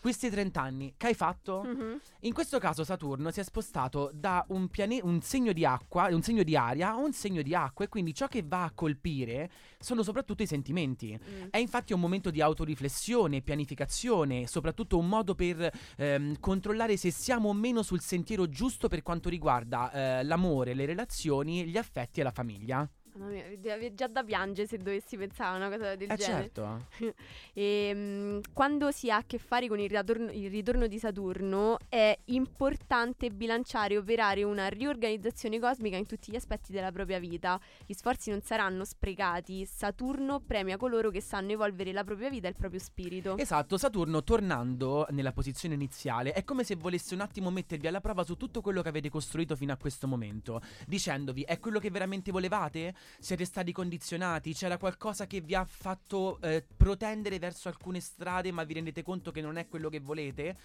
questi 0.00 0.30
30 0.30 0.60
anni, 0.60 0.94
che 0.96 1.08
hai 1.08 1.14
fatto? 1.14 1.62
Mhm. 1.64 2.00
In 2.20 2.32
questo 2.32 2.58
caso 2.58 2.84
Saturno 2.84 3.30
si 3.30 3.40
è 3.40 3.42
spostato 3.42 4.10
da 4.14 4.44
un, 4.48 4.68
piane- 4.68 5.00
un 5.02 5.20
segno 5.22 5.52
di 5.52 5.64
acqua, 5.64 6.06
un 6.06 6.22
segno 6.22 6.42
di 6.42 6.56
aria 6.56 6.90
a 6.90 6.96
un 6.96 7.12
segno 7.12 7.42
di 7.42 7.54
acqua 7.54 7.84
e 7.84 7.88
quindi 7.88 8.14
ciò 8.14 8.28
che 8.28 8.44
va 8.46 8.64
a 8.64 8.70
colpire 8.72 9.50
sono 9.78 10.02
soprattutto 10.02 10.42
i 10.42 10.46
sentimenti. 10.46 11.18
Mm. 11.18 11.48
È 11.50 11.58
infatti 11.58 11.92
un 11.92 12.00
momento 12.00 12.30
di 12.30 12.40
autoriflessione, 12.40 13.42
pianificazione, 13.42 14.46
soprattutto 14.46 14.98
un 14.98 15.08
modo 15.08 15.34
per 15.34 15.70
ehm, 15.96 16.38
controllare 16.38 16.96
se 16.96 17.10
siamo 17.10 17.48
o 17.48 17.52
meno 17.52 17.82
sul 17.82 18.00
sentiero 18.00 18.48
giusto 18.48 18.88
per 18.88 19.02
quanto 19.02 19.28
riguarda 19.28 19.90
eh, 19.92 20.24
l'amore, 20.24 20.74
le 20.74 20.86
relazioni, 20.86 21.66
gli 21.66 21.76
affetti 21.76 22.20
e 22.20 22.22
la 22.22 22.30
famiglia. 22.30 22.88
Mamma 23.14 23.30
mia, 23.30 23.76
mi- 23.76 23.94
già 23.94 24.06
da 24.06 24.22
piangere 24.22 24.68
se 24.68 24.78
dovessi 24.78 25.16
pensare 25.16 25.54
a 25.54 25.66
una 25.66 25.76
cosa 25.76 25.96
del 25.96 26.10
Eh 26.10 26.16
genere. 26.16 26.50
certo. 26.54 26.86
E, 27.52 27.90
mm, 27.92 28.38
quando 28.52 28.90
si 28.92 29.10
ha 29.10 29.16
a 29.16 29.24
che 29.26 29.38
fare 29.38 29.66
con 29.66 29.80
il 29.80 29.88
ritorno, 29.90 30.30
il 30.30 30.48
ritorno 30.50 30.86
di 30.86 30.98
Saturno 30.98 31.76
è 31.88 32.16
importante 32.26 33.30
bilanciare 33.30 33.94
e 33.94 33.98
operare 33.98 34.44
una 34.44 34.68
riorganizzazione 34.68 35.58
cosmica 35.58 35.96
in 35.96 36.06
tutti 36.06 36.30
gli 36.30 36.36
aspetti 36.36 36.70
della 36.70 36.92
propria 36.92 37.18
vita. 37.18 37.58
Gli 37.84 37.92
sforzi 37.94 38.30
non 38.30 38.42
saranno 38.42 38.84
sprecati. 38.84 39.64
Saturno 39.66 40.40
premia 40.40 40.76
coloro 40.76 41.10
che 41.10 41.20
sanno 41.20 41.50
evolvere 41.52 41.92
la 41.92 42.04
propria 42.04 42.28
vita 42.28 42.46
e 42.46 42.50
il 42.50 42.56
proprio 42.56 42.78
spirito. 42.78 43.36
Esatto, 43.38 43.76
Saturno 43.76 44.22
tornando 44.22 45.06
nella 45.10 45.32
posizione 45.32 45.74
iniziale 45.74 46.32
è 46.32 46.44
come 46.44 46.62
se 46.62 46.76
volesse 46.76 47.14
un 47.14 47.20
attimo 47.20 47.50
mettervi 47.50 47.86
alla 47.88 48.00
prova 48.00 48.22
su 48.22 48.36
tutto 48.36 48.60
quello 48.60 48.82
che 48.82 48.88
avete 48.88 49.08
costruito 49.08 49.56
fino 49.56 49.72
a 49.72 49.76
questo 49.76 50.06
momento, 50.06 50.60
dicendovi 50.86 51.42
è 51.42 51.58
quello 51.58 51.80
che 51.80 51.90
veramente 51.90 52.30
volevate? 52.30 52.94
Siete 53.18 53.44
stati 53.44 53.72
condizionati? 53.72 54.54
C'era 54.54 54.78
qualcosa 54.78 55.26
che 55.26 55.40
vi 55.40 55.54
ha 55.54 55.64
fatto 55.64 56.38
eh, 56.40 56.64
protendere 56.76 57.38
verso 57.38 57.68
alcune 57.68 58.00
strade 58.00 58.52
ma 58.52 58.64
vi 58.64 58.74
rendete 58.74 59.02
conto 59.02 59.30
che 59.30 59.40
non 59.40 59.56
è 59.56 59.68
quello 59.68 59.88
che 59.88 60.00
volete? 60.00 60.56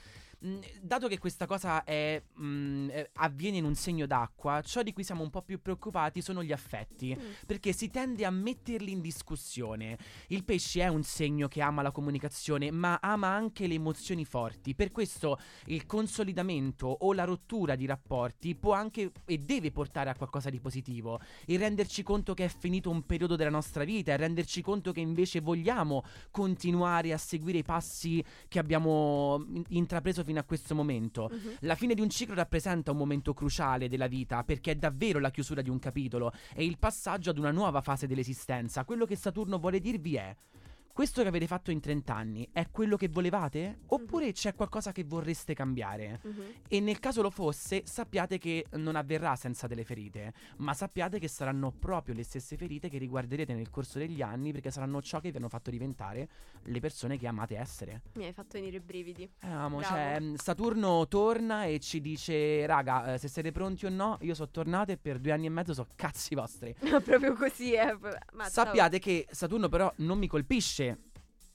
Dato 0.81 1.07
che 1.07 1.19
questa 1.19 1.45
cosa 1.45 1.85
è, 1.85 2.21
eh, 2.41 3.09
avviene 3.13 3.57
in 3.57 3.63
un 3.63 3.75
segno 3.75 4.05
d'acqua, 4.05 4.61
ciò 4.61 4.83
di 4.83 4.91
cui 4.91 5.05
siamo 5.05 5.23
un 5.23 5.29
po' 5.29 5.41
più 5.41 5.61
preoccupati 5.61 6.21
sono 6.21 6.43
gli 6.43 6.51
affetti, 6.51 7.15
Mm. 7.17 7.31
perché 7.47 7.71
si 7.71 7.89
tende 7.89 8.25
a 8.25 8.29
metterli 8.29 8.91
in 8.91 8.99
discussione. 8.99 9.97
Il 10.27 10.43
pesce 10.43 10.81
è 10.81 10.89
un 10.89 11.03
segno 11.03 11.47
che 11.47 11.61
ama 11.61 11.81
la 11.81 11.91
comunicazione, 11.91 12.71
ma 12.71 12.99
ama 13.01 13.29
anche 13.29 13.67
le 13.67 13.75
emozioni 13.75 14.25
forti. 14.25 14.75
Per 14.75 14.91
questo 14.91 15.39
il 15.67 15.85
consolidamento 15.85 16.87
o 16.87 17.13
la 17.13 17.23
rottura 17.23 17.75
di 17.75 17.85
rapporti 17.85 18.53
può 18.53 18.73
anche 18.73 19.11
e 19.23 19.37
deve 19.37 19.71
portare 19.71 20.09
a 20.09 20.15
qualcosa 20.15 20.49
di 20.49 20.59
positivo. 20.59 21.21
Il 21.45 21.59
renderci 21.59 22.03
conto 22.03 22.33
che 22.33 22.43
è 22.43 22.49
finito 22.49 22.89
un 22.89 23.05
periodo 23.05 23.37
della 23.37 23.49
nostra 23.49 23.85
vita, 23.85 24.11
il 24.11 24.19
renderci 24.19 24.61
conto 24.61 24.91
che 24.91 24.99
invece 24.99 25.39
vogliamo 25.39 26.03
continuare 26.31 27.13
a 27.13 27.17
seguire 27.17 27.59
i 27.59 27.63
passi 27.63 28.21
che 28.49 28.59
abbiamo 28.59 29.45
in- 29.47 29.63
intrapreso 29.69 30.21
fino 30.23 30.31
a 30.39 30.43
questo 30.43 30.75
momento. 30.75 31.29
Mhm. 31.31 31.57
La 31.61 31.75
fine 31.75 31.93
di 31.93 32.01
un 32.01 32.09
ciclo 32.09 32.35
rappresenta 32.35 32.91
un 32.91 32.97
momento 32.97 33.33
cruciale 33.33 33.89
della 33.89 34.07
vita 34.07 34.43
perché 34.43 34.71
è 34.71 34.75
davvero 34.75 35.19
la 35.19 35.31
chiusura 35.31 35.61
di 35.61 35.69
un 35.69 35.79
capitolo 35.79 36.31
e 36.53 36.65
il 36.65 36.77
passaggio 36.77 37.29
ad 37.29 37.37
una 37.37 37.51
nuova 37.51 37.81
fase 37.81 38.07
dell'esistenza. 38.07 38.85
Quello 38.85 39.05
che 39.05 39.15
Saturno 39.15 39.57
vuole 39.59 39.79
dirvi 39.79 40.15
è 40.15 40.35
questo 40.93 41.23
che 41.23 41.27
avete 41.27 41.47
fatto 41.47 41.71
in 41.71 41.79
30 41.79 42.13
anni 42.13 42.47
è 42.51 42.69
quello 42.69 42.97
che 42.97 43.09
volevate? 43.09 43.79
Oppure 43.87 44.31
c'è 44.31 44.53
qualcosa 44.53 44.91
che 44.91 45.03
vorreste 45.03 45.55
cambiare? 45.55 46.19
Mhm. 46.21 46.43
E 46.67 46.79
nel 46.81 46.99
caso 46.99 47.23
lo 47.23 47.31
fosse, 47.31 47.81
sappiate 47.83 48.37
che 48.37 48.67
non 48.73 48.95
avverrà 48.95 49.35
senza 49.35 49.65
delle 49.65 49.85
ferite, 49.85 50.33
ma 50.57 50.75
sappiate 50.75 51.17
che 51.17 51.27
saranno 51.27 51.71
proprio 51.71 52.13
le 52.13 52.21
stesse 52.21 52.57
ferite 52.57 52.89
che 52.89 52.99
riguarderete 52.99 53.55
nel 53.55 53.71
corso 53.71 53.97
degli 53.97 54.21
anni 54.21 54.51
perché 54.51 54.69
saranno 54.69 55.01
ciò 55.01 55.19
che 55.19 55.31
vi 55.31 55.37
hanno 55.37 55.49
fatto 55.49 55.71
diventare 55.71 56.29
le 56.65 56.79
persone 56.79 57.17
che 57.17 57.25
amate 57.25 57.57
essere. 57.57 58.03
Mi 58.13 58.25
hai 58.25 58.33
fatto 58.33 58.59
venire 58.59 58.77
i 58.77 58.79
brividi. 58.79 59.23
Eh, 59.23 59.47
amo, 59.47 59.81
cioè, 59.81 60.19
mh, 60.19 60.35
Saturno 60.35 61.07
torna 61.07 61.65
e 61.65 61.79
ci 61.79 62.01
dice, 62.01 62.67
raga, 62.67 63.15
eh, 63.15 63.17
se 63.17 63.27
siete 63.29 63.51
pronti 63.51 63.87
o 63.87 63.89
no, 63.89 64.19
io 64.21 64.35
sono 64.35 64.49
tornato 64.51 64.91
e 64.91 64.97
per 64.97 65.17
due 65.17 65.31
anni 65.31 65.47
e 65.47 65.49
mezzo 65.49 65.73
so 65.73 65.87
cazzi 65.95 66.35
vostri. 66.35 66.75
Proprio 67.03 67.33
così, 67.33 67.73
eh. 67.73 67.97
Ma 68.33 68.47
Sappiate 68.47 68.99
che 68.99 69.25
Saturno 69.31 69.69
però 69.69 69.91
non 69.97 70.19
mi 70.19 70.27
colpisce 70.27 70.82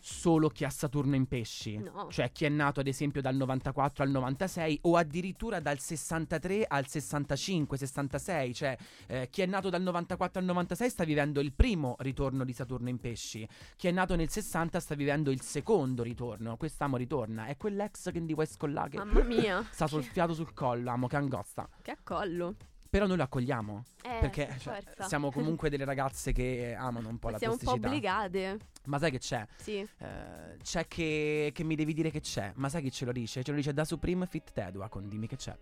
solo 0.01 0.49
chi 0.49 0.65
ha 0.65 0.71
Saturno 0.71 1.15
in 1.17 1.27
pesci. 1.27 1.77
No. 1.77 2.09
Cioè 2.11 2.31
chi 2.33 2.45
è 2.45 2.49
nato 2.49 2.81
ad 2.81 2.87
esempio 2.87 3.21
dal 3.21 3.35
94 3.35 4.05
al 4.05 4.11
96 4.11 4.81
o 4.83 4.97
addirittura 4.97 5.61
dal 5.61 5.79
63 5.79 6.65
al 6.67 6.87
65, 6.87 7.77
66, 7.77 8.55
cioè 8.55 8.77
eh, 9.07 9.29
chi 9.31 9.43
è 9.43 9.47
nato 9.47 9.71
dal 9.71 9.83
94 9.83 10.41
al 10.41 10.47
96 10.47 10.91
sta 10.91 11.05
vivendo 11.05 11.41
il 11.41 11.53
primo 11.53 11.97
ritorno 11.99 12.45
di 12.45 12.53
Saturno 12.53 12.89
in 12.89 12.99
pesci, 12.99 13.47
chi 13.77 13.89
è 13.89 13.91
nato 13.91 14.15
nel 14.17 14.29
60 14.29 14.81
sta 14.81 14.95
vivendo 14.95 15.31
il 15.31 15.41
secondo 15.41 16.03
ritorno, 16.03 16.57
quest'amo 16.57 16.97
ritorna, 16.97 17.47
è 17.47 17.57
quell'ex 17.57 18.13
che 18.13 18.21
vuoi 18.21 18.47
scollare 18.47 18.91
che 18.91 18.99
Mamma 18.99 19.23
mia. 19.23 19.67
sta 19.71 19.87
sul 19.87 20.05
fiato 20.05 20.35
sul 20.35 20.53
collo, 20.53 20.91
amo 20.91 21.07
che 21.07 21.17
angosta. 21.17 21.69
Che 21.83 21.91
accollo. 21.91 22.55
Però 22.91 23.07
noi 23.07 23.17
lo 23.19 23.23
accogliamo, 23.23 23.85
Eh, 24.03 24.19
perché 24.21 24.47
per 24.47 24.61
cioè, 24.95 25.07
siamo 25.07 25.31
comunque 25.31 25.69
delle 25.69 25.85
ragazze 25.85 26.33
che 26.33 26.75
amano 26.75 27.09
un 27.11 27.19
po' 27.19 27.29
la 27.29 27.37
Siamo 27.39 27.53
un 27.53 27.59
po' 27.59 27.65
tossicità. 27.67 27.89
obbligate. 27.89 28.59
Ma 28.85 28.99
sai 28.99 29.11
che 29.11 29.19
c'è? 29.19 29.47
Sì. 29.57 29.77
Eh, 29.77 30.57
c'è 30.63 30.87
che, 30.87 31.51
che 31.53 31.65
mi 31.65 31.75
devi 31.77 31.93
dire 31.93 32.11
che 32.11 32.21
c'è. 32.21 32.51
Ma 32.55 32.71
sai 32.71 32.81
chi 32.83 32.91
ce 32.91 33.05
lo 33.05 33.13
dice? 33.13 33.43
Ce 33.45 33.51
lo 33.51 33.57
dice 33.59 33.75
da 33.75 33.85
Supreme 33.85 34.27
Fit 34.27 34.53
Tedua 34.53 34.89
con 34.89 35.07
Dimmi 35.07 35.27
che 35.27 35.37
c'è. 35.37 35.55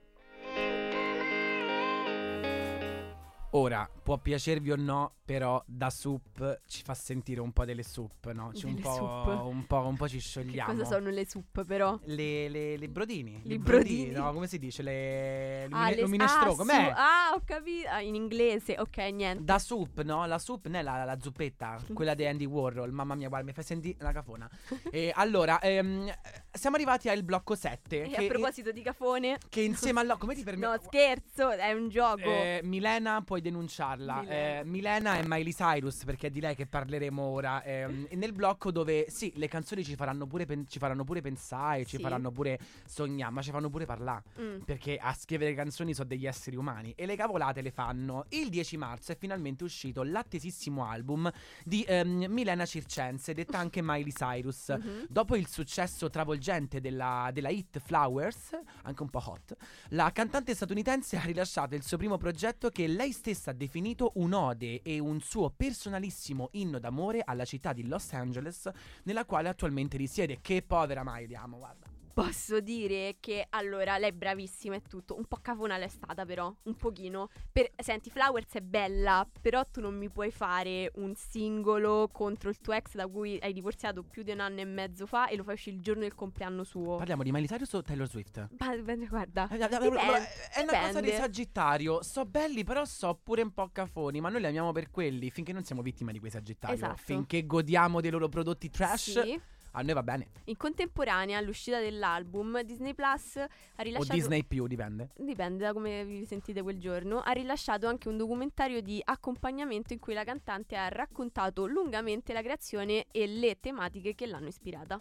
Ora, 3.51 3.89
può 4.03 4.19
piacervi 4.19 4.71
o 4.73 4.77
no, 4.77 5.15
però 5.25 5.63
da 5.67 5.89
soup 5.89 6.61
ci 6.67 6.83
fa 6.83 6.93
sentire 6.95 7.41
un 7.41 7.53
po' 7.53 7.65
delle 7.65 7.83
soup, 7.83 8.31
no? 8.33 8.53
Ci 8.53 8.67
un, 8.67 8.75
Delle 8.75 8.83
po', 8.87 8.93
soup. 8.95 9.27
un, 9.47 9.67
po', 9.67 9.77
un 9.87 9.97
po' 9.97 10.09
ci 10.09 10.17
Che 10.17 10.23
sciogliamo. 10.23 10.73
cosa 10.73 10.85
sono 10.85 11.09
le 11.11 11.27
sup 11.27 11.65
però? 11.65 11.99
Le, 12.05 12.49
le, 12.49 12.77
le 12.77 12.89
brodini. 12.89 13.41
I 13.45 13.59
brodini. 13.59 14.11
No, 14.11 14.33
come 14.33 14.47
si 14.47 14.59
dice? 14.59 14.83
Le 14.83 15.69
Ah, 15.71 15.89
le- 15.91 16.03
luminestro, 16.03 16.53
ah, 16.53 16.57
com'è? 16.57 16.73
su- 16.75 16.93
ah, 16.95 17.31
ho 17.35 17.41
capito. 17.47 17.89
Ah, 17.89 18.01
in 18.03 18.15
inglese, 18.15 18.77
ok, 18.79 18.97
niente. 19.13 19.45
Da 19.45 19.59
soup, 19.59 20.03
no? 20.03 20.27
La 20.27 20.39
soup 20.39 20.67
non 20.67 20.75
è 20.77 20.83
la, 20.83 21.05
la 21.05 21.19
zuppetta, 21.19 21.79
quella 21.95 22.15
di 22.15 22.27
Andy 22.27 22.45
Warhol. 22.45 22.93
Mamma 22.93 23.15
mia, 23.15 23.29
guarda, 23.29 23.47
mi 23.47 23.53
fai 23.53 23.65
sentire 23.65 23.97
una 24.01 24.13
cafona. 24.13 24.51
e 24.91 25.13
allora, 25.15 25.61
ehm, 25.61 26.13
siamo 26.53 26.77
arrivati 26.77 27.09
al 27.09 27.23
blocco 27.23 27.55
7. 27.55 28.03
E 28.03 28.09
che, 28.11 28.25
a 28.25 28.29
proposito 28.29 28.71
di 28.71 28.83
cafone, 28.83 29.39
che 29.49 29.63
insieme 29.63 30.01
alla. 30.01 30.17
Come 30.27 30.35
ti 30.35 30.43
permetti? 30.45 30.71
no, 30.71 30.79
scherzo, 30.85 31.51
è 31.51 31.73
un 31.73 31.89
gioco. 31.89 32.21
Eh, 32.21 32.61
Milena, 32.65 33.23
puoi 33.23 33.36
denunciarla. 33.41 34.21
Milena. 34.21 34.61
Eh, 34.61 34.65
Milena 34.65 35.19
e 35.19 35.23
Miley 35.27 35.53
Cyrus, 35.53 36.05
perché 36.05 36.29
è 36.29 36.31
di 36.31 36.41
lei 36.41 36.55
che 36.55 36.67
parleremo 36.67 37.23
ora. 37.23 37.63
ehm, 37.63 38.09
nel 38.17 38.33
blocco 38.33 38.71
dove 38.71 39.07
sì, 39.09 39.33
le 39.37 39.49
canzoni 39.49 39.85
ci 39.85 39.95
faranno 39.97 40.27
pure, 40.27 40.45
pen- 40.47 40.67
ci 40.69 40.79
faranno 40.79 41.05
pure 41.05 41.21
pensare, 41.21 41.85
ci 41.85 41.97
Sì. 41.97 42.03
faranno 42.03 42.31
pure 42.31 42.59
sognare, 42.87 43.33
ma 43.33 43.43
ci 43.43 43.51
fanno 43.51 43.71
pure 43.71 43.85
parlare. 43.87 44.23
Mm. 44.41 44.59
Perché 44.61 44.97
a 44.97 45.13
scrivere 45.15 45.55
canzoni 45.55 45.95
sono 45.95 46.09
degli 46.09 46.27
esseri 46.27 46.57
umani 46.57 46.93
e 46.97 47.07
le 47.07 47.17
cavolate 47.17 47.61
le 47.63 47.71
fanno. 47.71 48.25
Il 48.31 48.49
10 48.49 48.77
marzo 48.77 49.13
è 49.13 49.17
finalmente 49.17 49.65
uscito 49.65 50.03
l'attesissimo 50.03 50.85
album 50.85 51.31
di 51.65 51.85
ehm, 51.87 52.27
Milena 52.29 52.65
Circense, 52.67 53.35
detta 53.35 53.59
anche 53.59 53.81
Miley 53.83 54.13
Cyrus. 54.13 54.75
Mhm. 54.87 55.07
Dopo 55.09 55.37
il 55.37 55.49
successo 55.49 56.11
travolgente 56.11 56.81
della, 56.81 57.31
della 57.33 57.49
hit 57.49 57.79
Flowers, 57.81 58.51
anche 58.83 59.03
un 59.03 59.09
po' 59.11 59.23
hot, 59.25 59.57
la 59.91 60.11
cantante 60.13 60.55
statunitense 60.55 61.17
ha 61.17 61.23
rilasciato 61.23 61.75
il 61.75 61.83
suo 61.83 61.97
primo 61.97 62.17
progetto 62.19 62.69
che 62.69 62.87
lei 62.87 63.13
stessa 63.27 63.51
ha 63.51 63.55
definito 63.55 64.13
un'ode 64.17 64.83
e 64.83 65.01
un 65.01 65.21
suo 65.21 65.51
personalissimo 65.51 66.51
inno 66.53 66.79
d'amore 66.79 67.23
alla 67.25 67.45
città 67.45 67.73
di 67.73 67.85
Los 67.89 68.13
Angeles, 68.13 68.71
nella 69.03 69.25
quale 69.25 69.49
attualmente 69.49 69.97
risiede. 69.97 70.39
Che 70.41 70.63
povera 70.63 71.03
Miley, 71.05 71.35
amo, 71.35 71.59
guarda. 71.59 71.96
Posso 72.17 72.61
dire 72.61 73.19
che 73.21 73.47
allora 73.51 73.99
lei 73.99 74.09
è 74.09 74.13
bravissima 74.13 74.75
e 74.75 74.81
tutto. 74.81 75.19
Un 75.19 75.27
po' 75.27 75.37
cafonale 75.43 75.85
è 75.85 75.89
stata, 75.89 76.25
però. 76.25 76.51
Un 76.63 76.75
pochino. 76.75 77.29
Per- 77.53 77.73
Senti, 77.77 78.09
Flowers 78.09 78.55
è 78.55 78.63
bella, 78.63 79.29
però 79.39 79.67
tu 79.67 79.83
non 79.83 79.95
mi 79.99 80.09
puoi 80.09 80.31
fare 80.31 80.91
un 80.95 81.15
singolo 81.15 82.09
contro 82.11 82.49
il 82.49 82.59
tuo 82.59 82.73
ex 82.73 82.95
da 82.95 83.07
cui 83.07 83.39
hai 83.43 83.53
divorziato 83.53 84.03
più 84.03 84.23
di 84.23 84.31
un 84.31 84.41
anno 84.41 84.61
e 84.61 84.65
mezzo 84.65 85.05
fa 85.05 85.29
e 85.29 85.37
lo 85.37 85.43
fai 85.43 85.53
uscire 85.53 85.77
il 85.77 85.83
giorno 85.83 86.01
del 86.01 86.15
compleanno 86.15 86.65
suo. 86.65 86.97
Parliamo 86.97 87.23
di 87.23 87.33
Miley 87.33 87.49
Cyrus 87.49 87.75
o 87.75 87.83
Taylor 87.83 88.09
Swift? 88.09 88.49
Ma, 88.61 88.75
guarda, 89.07 89.49
Eh, 89.51 89.57
eh, 89.57 89.65
eh, 89.65 89.69
dipende, 89.69 90.29
È 90.55 90.63
una 90.63 90.81
cosa 90.87 91.01
di. 91.03 91.11
Sagittario. 91.11 92.03
So 92.03 92.25
belli, 92.25 92.65
però 92.65 92.87
so 92.87 93.15
pure 93.23 93.43
un 93.43 93.53
po' 93.53 93.69
cafoni. 93.69 94.23
Ma 94.23 94.31
noi 94.31 94.41
li 94.41 94.47
amiamo 94.47 94.73
per 94.73 94.91
quelli. 94.91 95.31
Finché 95.31 95.53
non 95.53 95.65
siamo 95.65 95.83
vittime 95.83 96.13
di 96.13 96.19
quei 96.19 96.31
Sagittario. 96.31 96.77
Esatto. 96.77 96.97
Finché 96.97 97.45
godiamo 97.45 98.01
dei 98.01 98.11
loro 98.11 98.31
prodotti 98.31 98.71
trash. 98.71 99.21
Sì. 99.21 99.39
A 99.79 99.83
noi 99.83 99.93
va 99.93 100.03
bene. 100.03 100.29
In 100.45 100.57
contemporanea 100.57 101.37
all'uscita 101.37 101.79
dell'album, 101.81 102.63
Disney 102.63 102.95
Plus 102.95 103.37
ha 103.37 103.47
O 103.79 103.83
rilasciato 103.83 104.15
Disney 104.15 104.43
più, 104.43 104.67
dipende. 104.67 105.11
Dipende 105.15 105.65
da 105.65 105.75
come 105.75 106.03
vi 106.07 106.25
sentite 106.25 106.63
quel 106.63 106.79
giorno. 106.79 107.21
Ha 107.21 107.33
rilasciato 107.33 107.87
anche 107.87 108.09
un 108.09 108.17
documentario 108.17 108.81
di 108.81 109.03
accompagnamento 109.05 109.93
in 109.93 109.99
cui 109.99 110.15
la 110.15 110.25
cantante 110.25 110.77
ha 110.77 110.89
raccontato 110.89 111.67
lungamente 111.67 112.33
la 112.33 112.41
creazione 112.41 113.05
e 113.11 113.27
le 113.27 113.61
tematiche 113.61 114.15
che 114.15 114.25
l'hanno 114.25 114.49
ispirata. 114.49 114.99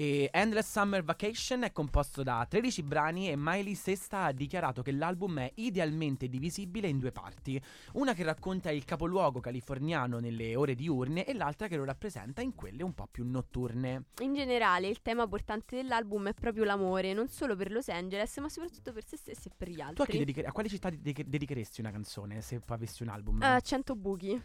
E 0.00 0.28
Endless 0.32 0.70
Summer 0.70 1.02
Vacation 1.02 1.64
è 1.64 1.72
composto 1.72 2.22
da 2.22 2.46
13 2.48 2.84
brani 2.84 3.30
e 3.30 3.34
Miley 3.36 3.74
stessa 3.74 4.26
ha 4.26 4.32
dichiarato 4.32 4.80
che 4.80 4.92
l'album 4.92 5.40
è 5.40 5.50
idealmente 5.56 6.28
divisibile 6.28 6.86
in 6.86 7.00
due 7.00 7.10
parti. 7.10 7.60
Una 7.94 8.14
che 8.14 8.22
racconta 8.22 8.70
il 8.70 8.84
capoluogo 8.84 9.40
californiano 9.40 10.20
nelle 10.20 10.54
ore 10.54 10.76
diurne 10.76 11.24
e 11.24 11.34
l'altra 11.34 11.66
che 11.66 11.74
lo 11.74 11.82
rappresenta 11.84 12.42
in 12.42 12.54
quelle 12.54 12.84
un 12.84 12.94
po' 12.94 13.08
più 13.10 13.24
notturne. 13.28 14.04
In 14.20 14.34
generale, 14.34 14.86
il 14.86 15.02
tema 15.02 15.26
portante 15.26 15.74
dell'album 15.74 16.28
è 16.28 16.32
proprio 16.34 16.62
l'amore, 16.62 17.12
non 17.12 17.26
solo 17.26 17.56
per 17.56 17.72
Los 17.72 17.88
Angeles, 17.88 18.36
ma 18.36 18.48
soprattutto 18.48 18.92
per 18.92 19.04
se 19.04 19.16
stessi 19.16 19.48
e 19.48 19.50
per 19.56 19.68
gli 19.68 19.78
Tu 19.78 19.80
a, 19.82 19.86
chi 19.94 20.00
altri. 20.02 20.18
dediche- 20.18 20.44
a 20.44 20.52
quale 20.52 20.68
città 20.68 20.90
dediche- 20.90 21.28
dedicheresti 21.28 21.80
una 21.80 21.90
canzone 21.90 22.40
se 22.40 22.60
avessi 22.68 23.02
un 23.02 23.08
album? 23.08 23.42
Ah, 23.42 23.58
100 23.58 23.96
buchi. 23.96 24.40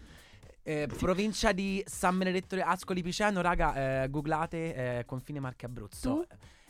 Eh, 0.65 0.87
provincia 0.97 1.51
di 1.51 1.83
San 1.85 2.17
Benedetto 2.17 2.55
Ascoli 2.55 3.03
Piceno, 3.03 3.41
raga, 3.41 4.03
eh, 4.03 4.09
googlate 4.09 4.99
eh, 4.99 5.05
confine 5.05 5.41
Marche 5.41 5.65
Abruzzo. 5.65 6.25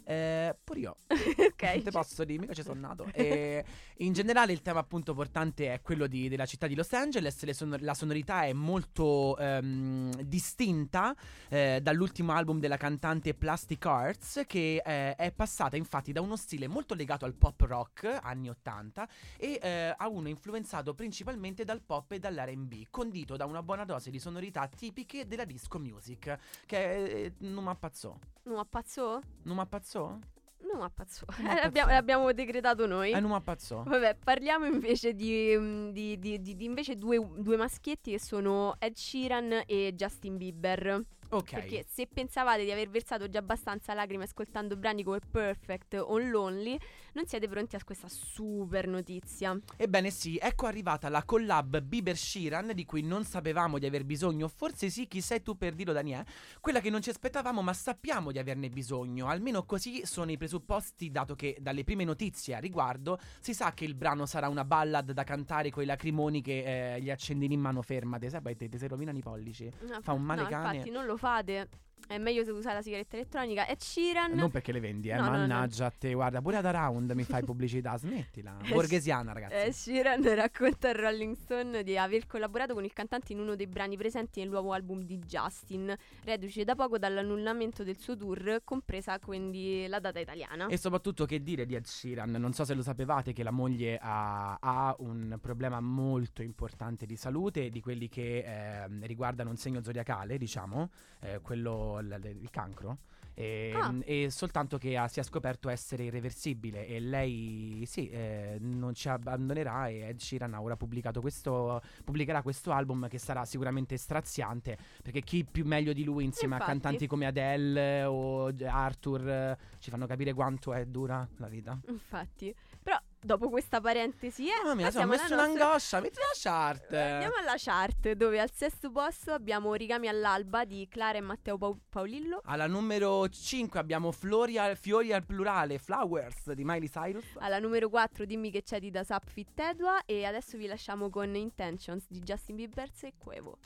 Eh, 0.06 0.56
pure 0.64 0.80
io. 0.80 0.98
ok. 1.08 1.82
Te 1.84 1.92
posso 1.92 2.24
dire, 2.24 2.40
mica 2.40 2.54
ci 2.54 2.64
sono 2.64 2.80
nato. 2.80 3.08
E 3.14 3.64
in 3.98 4.14
generale 4.14 4.52
il 4.52 4.62
tema 4.62 4.80
appunto 4.80 5.14
portante 5.14 5.74
è 5.74 5.82
quello 5.82 6.08
di- 6.08 6.30
della 6.30 6.46
città 6.46 6.68
di 6.68 6.76
Los 6.76 6.92
Angeles, 6.94 7.44
le 7.44 7.54
sonor- 7.54 7.82
la 7.82 7.94
sonorità 7.94 8.44
è 8.44 8.54
molto 8.54 9.38
ehm, 9.38 10.22
distinta 10.22 11.16
eh, 11.50 11.80
dall'ultimo 11.82 12.32
album 12.34 12.60
della 12.60 12.78
cantante 12.78 13.34
Plastic 13.34 13.86
Arts 13.86 14.44
che 14.48 14.82
eh, 14.84 15.16
è 15.16 15.32
passata 15.32 15.78
infatti 15.78 16.12
da 16.12 16.22
uno 16.22 16.36
stile 16.36 16.68
molto 16.68 16.94
legato 16.96 17.26
al 17.26 17.34
pop 17.34 17.62
rock 17.62 18.20
anni 18.22 18.50
80 18.50 19.08
e 19.38 19.60
eh, 19.62 19.94
a 19.96 20.08
uno 20.10 20.28
influenzato 20.28 20.94
principalmente 20.94 21.64
dal 21.64 21.82
pop 21.82 22.12
e 22.12 22.20
dall'R&B, 22.20 22.88
condito 22.90 23.36
da 23.36 23.46
una 23.46 23.62
buona 23.64 23.86
dose 23.86 24.10
di 24.10 24.20
sonorità 24.20 24.68
tipiche 24.68 25.28
della 25.28 25.46
disco 25.46 25.80
music, 25.80 26.38
che 26.66 27.04
eh, 27.04 27.34
non 27.40 27.64
mi 27.64 27.70
appazzò. 27.70 28.18
Non 28.44 28.58
appazzò? 28.60 29.20
Non 29.44 29.56
mi 29.56 29.62
appazzò? 29.62 29.93
Non 30.02 30.82
appazzò. 30.82 31.26
Non 31.38 31.46
Eh, 31.46 31.50
appazzò. 31.50 31.62
l'abbiamo, 31.64 31.92
l'abbiamo 31.92 32.32
decretato 32.34 32.86
noi. 32.88 33.12
Eh, 33.12 33.20
non 33.20 33.30
mi 33.32 33.36
appazzò. 33.36 33.84
Vabbè, 33.84 34.16
parliamo 34.24 34.66
invece 34.66 35.14
di, 35.14 35.56
mm, 35.58 35.90
di- 35.90 36.18
di- 36.20 36.42
di- 36.42 36.56
di 36.56 36.66
invece 36.66 36.98
due, 36.98 37.20
due 37.38 37.58
maschietti 37.58 38.12
che 38.12 38.20
sono 38.20 38.76
Ed 38.80 38.96
Sheeran 38.96 39.64
e 39.68 39.94
Justin 39.96 40.38
Bieber. 40.38 41.02
Ok. 41.30 41.52
Perché 41.54 41.84
se 41.88 42.08
pensavate 42.08 42.64
di 42.64 42.72
aver 42.72 42.90
versato 42.90 43.28
già 43.28 43.40
abbastanza 43.40 43.94
lacrime 43.94 44.24
ascoltando 44.26 44.76
brani 44.78 45.04
come 45.04 45.20
Perfect 45.20 45.96
o 45.96 46.18
Lonely, 46.20 46.78
non 47.14 47.26
siete 47.26 47.48
pronti 47.48 47.76
a 47.76 47.84
questa 47.84 48.08
super 48.10 48.88
notizia. 48.88 49.58
Ebbene 49.78 50.10
sì, 50.10 50.38
ecco 50.42 50.66
arrivata 50.66 51.10
la 51.10 51.24
collab 51.24 51.80
Bieber-Sheeran 51.82 52.72
di 52.74 52.86
cui 52.86 53.02
non 53.02 53.24
sapevamo 53.24 53.80
di 53.80 53.86
aver 53.86 54.04
bisogno, 54.04 54.48
forse 54.48 54.90
sì, 54.90 55.08
chi 55.08 55.22
sei 55.22 55.42
tu 55.42 55.58
per 55.58 55.74
dirlo 55.74 55.94
Daniele, 55.94 56.26
quella 56.60 56.80
che 56.80 56.90
non 56.90 57.02
ci 57.02 57.10
aspettavamo 57.10 57.62
ma 57.62 57.74
sappiamo 57.74 58.32
di 58.32 58.40
averne 58.40 58.70
bisogno, 58.70 59.28
almeno 59.28 59.64
così 59.66 60.06
sono 60.06 60.32
i 60.32 60.38
presupposti 60.38 61.10
dato 61.12 61.36
che 61.36 61.58
dalle 61.60 61.84
prime 61.84 62.04
notizie 62.04 62.56
a 62.56 62.60
riguardo 62.60 63.20
si 63.40 63.54
sa 63.54 63.74
che 63.74 63.86
il 63.86 63.96
brano 63.96 64.26
sarà 64.26 64.48
una 64.50 64.66
ballad 64.66 65.12
da 65.12 65.24
cantare 65.24 65.70
con 65.70 65.84
i 65.84 65.86
lacrimoni 65.86 66.42
che 66.42 66.96
eh, 66.96 67.02
gli 67.02 67.10
accendini 67.10 67.54
in 67.54 67.62
mano 67.62 67.82
fermate, 67.82 68.30
sai, 68.30 68.42
poi 68.42 68.56
te, 68.56 68.70
te 68.70 68.78
si 68.78 68.88
rovinano 68.88 69.18
i 69.18 69.22
pollici. 69.22 69.72
No, 69.82 70.02
Fa 70.02 70.14
un 70.14 70.24
male 70.24 70.44
no, 70.44 70.48
cane. 70.50 70.72
infatti 70.74 70.92
non 70.92 71.06
lo 71.06 71.18
fate. 71.18 71.70
È 72.06 72.18
meglio 72.18 72.44
se 72.44 72.52
usate 72.52 72.76
la 72.76 72.82
sigaretta 72.82 73.16
elettronica. 73.16 73.66
Ed 73.66 73.80
Sheeran 73.80 74.34
Non 74.34 74.52
perché 74.52 74.72
le 74.72 74.80
vendi, 74.80 75.10
eh, 75.10 75.16
No, 75.16 75.22
no, 75.24 75.32
no. 75.32 75.38
mannaggia 75.38 75.86
a 75.88 75.90
te, 75.92 76.14
guarda, 76.14 76.42
pure 76.42 76.58
ad 76.58 76.66
Around 76.66 77.12
mi 77.12 77.24
fai 77.24 77.44
pubblicità, 77.46 77.98
smettila, 77.98 78.58
Eh, 78.64 78.72
borghesiana 78.74 79.32
ragazzi. 79.34 79.56
Ed 79.56 79.72
Sheeran 79.72 80.36
racconta 80.36 80.90
a 80.90 80.92
Rolling 80.92 81.36
Stone 81.36 81.82
di 81.84 81.98
aver 81.98 82.28
collaborato 82.28 82.74
con 82.74 82.84
il 82.84 82.94
cantante 82.94 83.32
in 83.34 83.40
uno 83.40 83.56
dei 83.56 83.68
brani 83.68 83.98
presenti 83.98 84.42
nel 84.42 84.50
nuovo 84.50 84.74
album 84.74 85.02
di 85.04 85.18
Justin, 85.20 85.96
reduce 86.24 86.64
da 86.64 86.76
poco 86.76 86.98
dall'annullamento 86.98 87.84
del 87.84 87.98
suo 87.98 88.16
tour, 88.16 88.62
compresa 88.64 89.18
quindi 89.20 89.88
la 89.88 90.00
data 90.00 90.20
italiana. 90.20 90.68
E 90.68 90.78
soprattutto 90.78 91.26
che 91.26 91.42
dire 91.42 91.66
di 91.66 91.74
Ed 91.76 91.86
Sheeran? 91.86 92.32
Non 92.32 92.54
so 92.54 92.66
se 92.66 92.74
lo 92.74 92.82
sapevate 92.84 93.34
che 93.34 93.44
la 93.44 93.52
moglie 93.52 93.98
ha, 94.00 94.58
ha 94.60 94.96
un 95.00 95.38
problema 95.42 95.80
molto 95.80 96.42
importante 96.44 97.06
di 97.06 97.16
salute, 97.16 97.70
di 97.70 97.80
quelli 97.82 98.08
che 98.10 98.44
ehm, 98.46 99.06
riguardano 99.06 99.50
un 99.50 99.58
segno 99.58 99.82
zodiacale, 99.82 100.38
diciamo, 100.38 100.90
eh, 101.22 101.40
quello 101.42 101.93
l- 102.02 102.08
l- 102.22 102.26
il 102.42 102.50
cancro. 102.50 102.98
E, 103.36 103.72
Ah. 103.76 103.92
e 104.04 104.30
soltanto 104.30 104.78
che 104.78 104.96
ha- 104.96 105.08
si 105.08 105.20
è 105.20 105.24
scoperto 105.24 105.68
essere 105.68 106.04
irreversibile 106.04 106.86
e 106.86 107.00
lei 107.00 107.82
sì 107.88 108.08
eh, 108.10 108.58
non 108.60 108.94
ci 108.94 109.10
abbandonerà 109.10 109.88
e 109.88 110.02
Ed 110.10 110.20
Sheeran 110.20 110.54
ha 110.54 110.62
ora 110.62 110.76
pubblicato 110.76 111.20
questo 111.20 111.82
pubblicherà 112.04 112.44
questo 112.44 112.72
album 112.72 113.08
che 113.08 113.18
sarà 113.18 113.44
sicuramente 113.44 113.98
straziante 113.98 114.78
perché 115.02 115.22
chi 115.22 115.44
più 115.46 115.66
meglio 115.66 115.94
di 115.94 116.04
lui 116.04 116.26
insieme 116.26 116.54
Infatti. 116.54 116.70
a 116.70 116.74
cantanti 116.76 117.08
come 117.08 117.26
Adele 117.26 118.04
o 118.04 118.54
Arthur 118.68 119.58
ci 119.80 119.90
fanno 119.90 120.06
capire 120.06 120.32
quanto 120.34 120.72
è 120.72 120.86
dura 120.86 121.28
la 121.38 121.48
vita 121.48 121.80
Infatti. 121.88 122.54
Però 122.84 123.00
dopo 123.24 123.50
questa 123.50 123.80
parentesi, 123.82 124.48
eh, 124.48 124.54
Mamma 124.62 124.76
mia, 124.76 124.92
sono 124.92 125.08
messo 125.08 125.36
nostra- 125.36 125.44
un'angoscia, 125.44 126.00
metti 126.02 126.20
la 126.20 126.26
chart. 126.34 126.92
Eh, 126.94 126.98
Andiamo 127.02 127.36
alla 127.36 127.56
chart 127.58 128.12
dove 128.14 128.40
al 128.40 128.52
sesto 128.52 128.92
posto 128.92 129.32
abbiamo 129.32 129.70
Origami 129.70 130.08
all'alba 130.08 130.66
di 130.66 130.88
Clara 130.90 131.18
e 131.18 131.22
Matteo 131.22 131.58
Pau- 131.58 131.80
Paolillo. 131.90 132.42
Alla 132.46 132.68
numero 132.68 133.28
5 133.30 133.80
abbiamo 133.80 134.12
Floria- 134.12 134.76
Fiori 134.76 135.14
al 135.14 135.26
plurale, 135.26 135.78
Flowers 135.80 136.52
di 136.52 136.64
Miley 136.64 136.90
Cyrus. 136.90 137.26
Alla 137.40 137.60
numero 137.60 137.90
4 137.90 138.26
Dimmi 138.26 138.52
che 138.52 138.62
c'è 138.64 138.80
di 138.80 138.92
Da 138.92 139.04
Sap 139.04 139.28
Fit 139.30 139.58
Edua 139.60 140.04
e 140.06 140.26
adesso 140.26 140.58
vi 140.58 140.68
lasciamo 140.68 141.10
con 141.10 141.34
Intentions 141.36 142.06
di 142.10 142.20
Justin 142.20 142.56
Bieber 142.56 142.90
e 143.02 143.14
Quevo. 143.18 143.58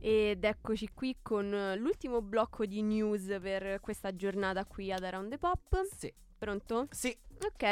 Ed 0.00 0.44
eccoci 0.44 0.90
qui 0.94 1.16
con 1.22 1.74
l'ultimo 1.76 2.22
blocco 2.22 2.66
di 2.66 2.82
news 2.82 3.38
per 3.40 3.80
questa 3.80 4.14
giornata 4.14 4.64
qui 4.64 4.92
ad 4.92 5.02
Around 5.02 5.30
the 5.30 5.38
Pop. 5.38 5.82
Sì. 5.96 6.12
Pronto? 6.38 6.86
Sì, 6.90 7.16
Ok, 7.40 7.62